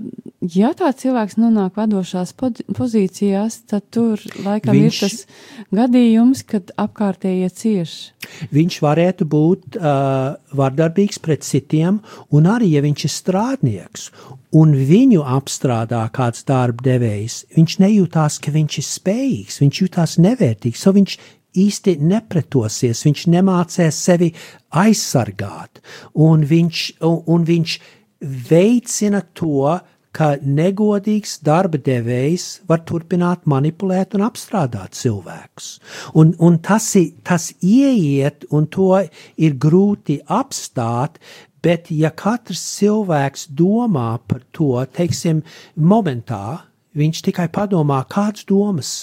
ja 0.53 0.71
tāds 0.77 1.01
cilvēks 1.01 1.39
nonāk 1.41 1.79
vadošās 1.81 2.35
pozīcijās, 2.37 3.63
tad 3.71 3.87
tur 3.95 4.21
laikam 4.45 4.77
Viņš, 4.77 4.99
ir 5.01 5.15
tas 5.17 5.71
gadījums, 5.75 6.43
kad 6.47 6.71
apkārtējie 6.77 7.49
cieš. 7.57 7.95
Viņš 8.53 8.79
varētu 8.85 9.27
būt 9.33 9.79
uh, 9.81 10.37
vardarbīgs 10.61 11.23
pret 11.25 11.47
citiem, 11.47 12.03
un 12.37 12.51
arī, 12.53 12.75
ja 12.77 12.85
viņš 12.85 13.07
ir 13.09 13.15
strādnieks, 13.17 14.11
un 14.57 14.77
viņu 14.77 15.25
apstrādā 15.25 16.05
kāds 16.15 16.45
darba 16.47 16.85
devējs, 16.93 17.47
viņš 17.57 17.81
nejūtās, 17.83 18.39
ka 18.45 18.55
viņš 18.55 18.79
ir 18.83 18.89
spējīgs, 18.93 19.61
viņš 19.65 19.83
jūtās 19.83 20.19
nevērtīgs, 20.21 20.85
so 20.85 20.95
viņš 20.95 21.19
īsti 21.57 21.97
nepretosies, 22.05 23.03
viņš 23.07 23.27
nemācēs 23.33 23.99
sevi 24.09 24.33
aizsargāt, 24.77 25.81
un 26.13 26.45
viņš, 26.45 26.89
un, 27.09 27.23
un 27.33 27.47
viņš 27.49 27.79
veicina 28.21 29.23
to, 29.35 29.79
ka 30.17 30.31
negodīgs 30.41 31.37
darba 31.45 31.77
devējs 31.77 32.47
var 32.69 32.81
turpināt 32.89 33.45
manipulēt 33.45 34.15
un 34.17 34.25
apstrādāt 34.25 34.97
cilvēkus. 34.97 35.67
Un, 36.17 36.33
un 36.41 36.57
tas, 36.65 36.89
tas 37.27 37.51
ieiet, 37.61 38.47
un 38.49 38.65
to 38.73 38.95
ir 39.37 39.59
grūti 39.61 40.23
apstāt, 40.25 41.21
bet 41.61 41.91
ja 41.93 42.13
katrs 42.17 42.63
cilvēks 42.79 43.51
domā 43.59 44.15
par 44.29 44.41
to, 44.57 44.73
teiksim, 44.97 45.43
momentā, 45.77 46.63
viņš 46.97 47.23
tikai 47.29 47.51
padomā, 47.53 48.01
kādas 48.09 48.49
domas 48.49 48.95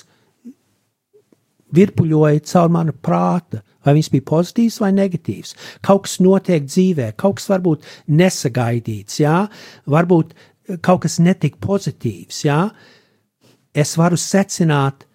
virpuļoja 1.73 2.45
caur 2.49 2.73
mana 2.73 2.93
prāta, 2.93 3.63
Vai 3.83 3.97
viņš 3.97 4.09
bija 4.13 4.27
pozitīvs 4.29 4.79
vai 4.83 4.91
negatīvs? 4.95 5.53
Kaut 5.83 6.05
kas 6.07 6.19
notiek 6.23 6.65
dzīvē, 6.67 7.11
kaut 7.19 7.39
kas 7.39 7.49
varbūt 7.51 7.87
nesagaidīts, 8.07 9.19
jā, 9.23 9.43
varbūt 9.91 10.33
eh, 10.33 10.77
kaut 10.83 11.03
kas 11.05 11.19
netik 11.23 11.59
pozitīvs, 11.63 12.43
jā. 12.47 12.61
Es 13.73 13.95
varu 13.99 14.19
secināt, 14.19 15.07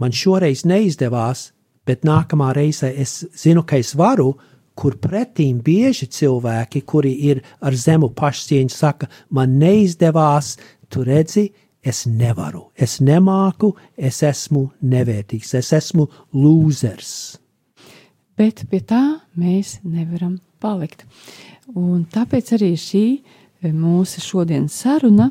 man 0.00 0.14
šoreiz 0.14 0.64
neizdevās, 0.66 1.52
bet 1.86 2.06
nākamā 2.08 2.50
reizē 2.56 2.90
es 2.98 3.20
zinu, 3.38 3.62
ka 3.62 3.78
es 3.78 3.92
varu, 3.94 4.32
kur 4.74 4.96
pretīm 4.98 5.60
bieži 5.62 6.08
cilvēki, 6.10 6.82
kuri 6.82 7.12
ir 7.28 7.44
ar 7.62 7.76
zemu 7.78 8.08
pašcieņu, 8.16 8.72
saka, 8.74 9.06
man 9.30 9.54
neizdevās, 9.60 10.56
tu 10.90 11.04
redzi, 11.06 11.52
es 11.84 12.04
nevaru, 12.08 12.68
es 12.74 12.98
nemāku, 13.04 13.74
es 13.96 14.22
esmu 14.24 14.70
nevērtīgs, 14.82 15.54
es 15.60 15.72
esmu 15.76 16.08
lūzers. 16.32 17.12
Bet 18.38 18.64
pie 18.70 18.80
tā 18.82 19.02
mēs 19.38 19.78
nevaram 19.84 20.38
palikt. 20.62 21.04
Un 21.76 22.02
tāpēc 22.10 22.54
arī 22.56 22.72
šī 22.80 23.04
e, 23.14 23.70
mūsu 23.70 24.24
šodienas 24.24 24.74
saruna, 24.82 25.30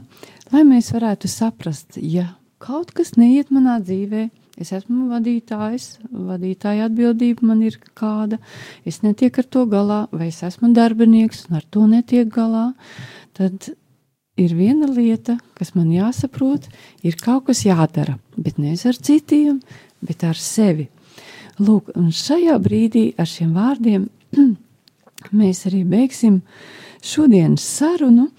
lai 0.54 0.64
mēs 0.68 0.94
varētu 0.96 1.30
saprast, 1.32 1.98
ja 1.98 2.30
kaut 2.64 2.94
kas 2.96 3.18
neiet 3.20 3.52
manā 3.54 3.80
dzīvē, 3.84 4.30
es 4.62 4.72
esmu 4.78 5.10
vadītājs, 5.12 5.90
vadītāja 6.14 6.88
atbildība 6.88 7.50
man 7.50 7.64
ir 7.66 7.80
kāda, 7.98 8.40
es 8.88 9.02
netieku 9.04 9.42
ar 9.44 9.50
to 9.58 9.66
galā, 9.70 10.02
vai 10.14 10.30
es 10.30 10.44
esmu 10.46 10.72
darbinieks 10.78 11.48
un 11.50 11.60
ar 11.60 11.66
to 11.74 11.88
netiek 11.90 12.30
galā, 12.34 12.70
tad 13.36 13.74
ir 14.40 14.56
viena 14.58 14.90
lieta, 14.90 15.38
kas 15.58 15.74
man 15.78 15.92
jāsaprot, 15.94 16.68
ir 17.06 17.18
kaut 17.22 17.48
kas 17.50 17.64
jādara, 17.68 18.18
bet 18.38 18.58
nevis 18.62 18.86
ar 18.90 18.98
citiem, 18.98 19.60
bet 20.04 20.26
ar 20.26 20.40
sevi. 20.40 20.90
Lūk, 21.62 21.92
un 22.00 22.10
šajā 22.10 22.58
brīdī 22.64 23.12
ar 23.20 23.30
šiem 23.30 23.54
vārdiem 23.54 24.08
mēs 25.40 25.68
arī 25.70 25.84
beigsim 25.86 26.42
šodienas 27.04 27.66
sarunu, 27.78 28.32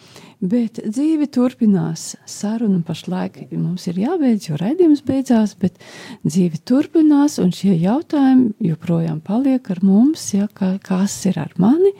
bet 0.44 0.80
dzīve 0.82 1.28
turpinās. 1.32 2.14
Saruna 2.28 2.82
pašlaik 2.84 3.38
mums 3.54 3.86
ir 3.88 4.00
jābeidz, 4.02 4.50
jo 4.50 4.58
raidījums 4.60 5.04
beidzās, 5.06 5.54
bet 5.60 5.78
dzīve 6.26 6.60
turpinās, 6.68 7.38
un 7.40 7.54
šie 7.54 7.76
jautājumi 7.78 8.68
joprojām 8.68 9.22
paliek 9.24 9.70
ar 9.72 9.80
mums, 9.86 10.26
ja, 10.34 10.48
ka, 10.52 10.74
kas 10.84 11.16
ir 11.30 11.40
ar 11.40 11.54
mani, 11.60 11.94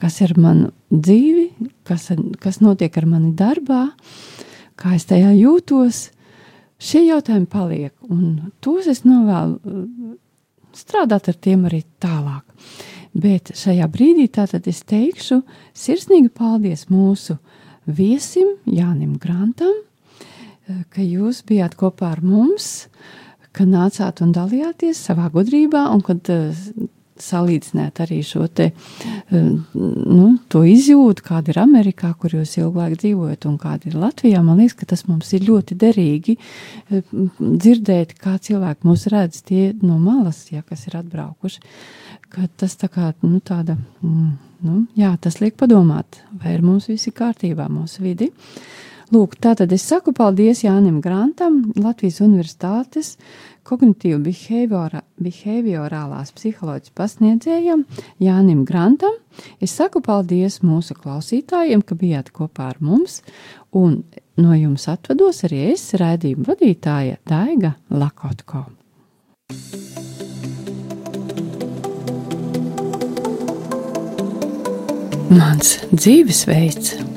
kas 0.00 0.20
ir 0.24 0.36
manu 0.38 0.70
dzīvi, 0.92 1.48
kas, 1.90 2.08
kas 2.40 2.60
notiek 2.62 2.94
ar 3.00 3.08
mani 3.10 3.34
darbā, 3.36 3.88
kā 4.78 4.94
es 4.96 5.08
tajā 5.10 5.34
jūtos. 5.34 6.08
Šie 6.80 7.02
jautājumi 7.10 7.50
paliek, 7.50 7.92
un 8.08 8.52
tos 8.64 8.86
es 8.88 9.02
novēlu 9.04 10.14
strādāt 10.76 11.28
ar 11.28 11.36
tiem 11.36 11.66
arī 11.68 11.82
tālāk. 12.00 12.46
Bet 13.10 13.50
šajā 13.58 13.88
brīdī 13.90 14.28
tātad 14.30 14.68
es 14.70 14.84
teikšu 14.86 15.40
sirsnīgi 15.76 16.30
paldies 16.30 16.86
mūsu 16.92 17.36
viesim 17.90 18.54
Jānim 18.70 19.16
Grantam, 19.18 19.74
eh, 19.74 20.84
ka 20.94 21.02
jūs 21.02 21.42
bijāt 21.46 21.74
kopā 21.76 22.12
ar 22.14 22.22
mums, 22.22 22.86
ka 23.52 23.66
nācāt 23.66 24.22
un 24.22 24.32
dalījāties 24.32 25.02
savā 25.10 25.26
gudrībā 25.34 25.88
un 25.90 26.04
kad 26.06 26.30
eh, 26.30 26.54
salīdzināt 27.24 28.00
arī 28.04 28.20
šo 28.26 28.46
te, 28.48 28.70
eh, 28.72 29.48
nu, 29.74 30.26
to 30.48 30.62
izjūtu, 30.66 31.24
kāda 31.26 31.54
ir 31.54 31.60
Amerikā, 31.62 32.12
kur 32.18 32.34
jūs 32.36 32.56
ilgāk 32.60 32.96
dzīvojat, 33.00 33.46
un 33.46 33.56
kāda 33.58 33.90
ir 33.90 33.98
Latvijā. 34.00 34.42
Man 34.44 34.58
liekas, 34.62 34.76
ka 34.80 34.90
tas 34.92 35.06
mums 35.08 35.32
ir 35.36 35.46
ļoti 35.48 35.78
derīgi 35.80 36.36
eh, 36.36 37.02
dzirdēt, 37.40 38.16
kā 38.20 38.36
cilvēki 38.38 38.86
mūs 38.88 39.08
redz 39.12 39.42
tie 39.42 39.72
no 39.82 39.98
malas, 39.98 40.46
ja 40.50 40.62
kas 40.62 40.86
ir 40.88 40.98
atbraukuši. 41.00 41.60
Ka 42.30 42.46
tas 42.56 42.76
tā 42.78 42.86
kā, 42.92 43.12
nu, 43.26 43.40
tāda, 43.40 43.74
mm, 44.02 44.30
nu, 44.66 44.84
jā, 44.98 45.16
tas 45.20 45.40
liek 45.40 45.56
padomāt, 45.58 46.22
vai 46.30 46.54
ir 46.54 46.62
mums 46.62 46.86
visi 46.90 47.10
kārtībā, 47.10 47.66
mūsu 47.72 48.04
vidi. 48.04 48.30
Lūk, 49.10 49.34
tātad 49.42 49.72
es 49.74 49.82
saku 49.82 50.12
paldies 50.14 50.60
Jānim 50.62 51.00
Grantam, 51.02 51.72
Latvijas 51.74 52.20
Universitātes 52.22 53.16
kognitīvi-behaviorālās 53.68 56.32
psiholoģijas 56.36 56.94
pasniedzējam 56.96 57.80
Jānim 58.22 58.64
Grantam. 58.68 59.14
Es 59.60 59.70
saku 59.78 60.00
paldies 60.04 60.62
mūsu 60.66 60.94
klausītājiem, 60.98 61.80
ka 61.82 61.94
bijāt 61.98 62.30
kopā 62.36 62.64
ar 62.72 62.78
mums, 62.80 63.22
un 63.76 63.90
no 64.40 64.52
jums 64.56 64.88
atvados 64.90 65.44
arī 65.48 65.60
es, 65.74 65.82
raidījuma 66.00 66.44
vadītāja 66.52 67.14
Daiga 67.28 67.70
Lakotko. 67.90 68.62
Mans 75.30 75.78
dzīvesveids! 75.94 77.09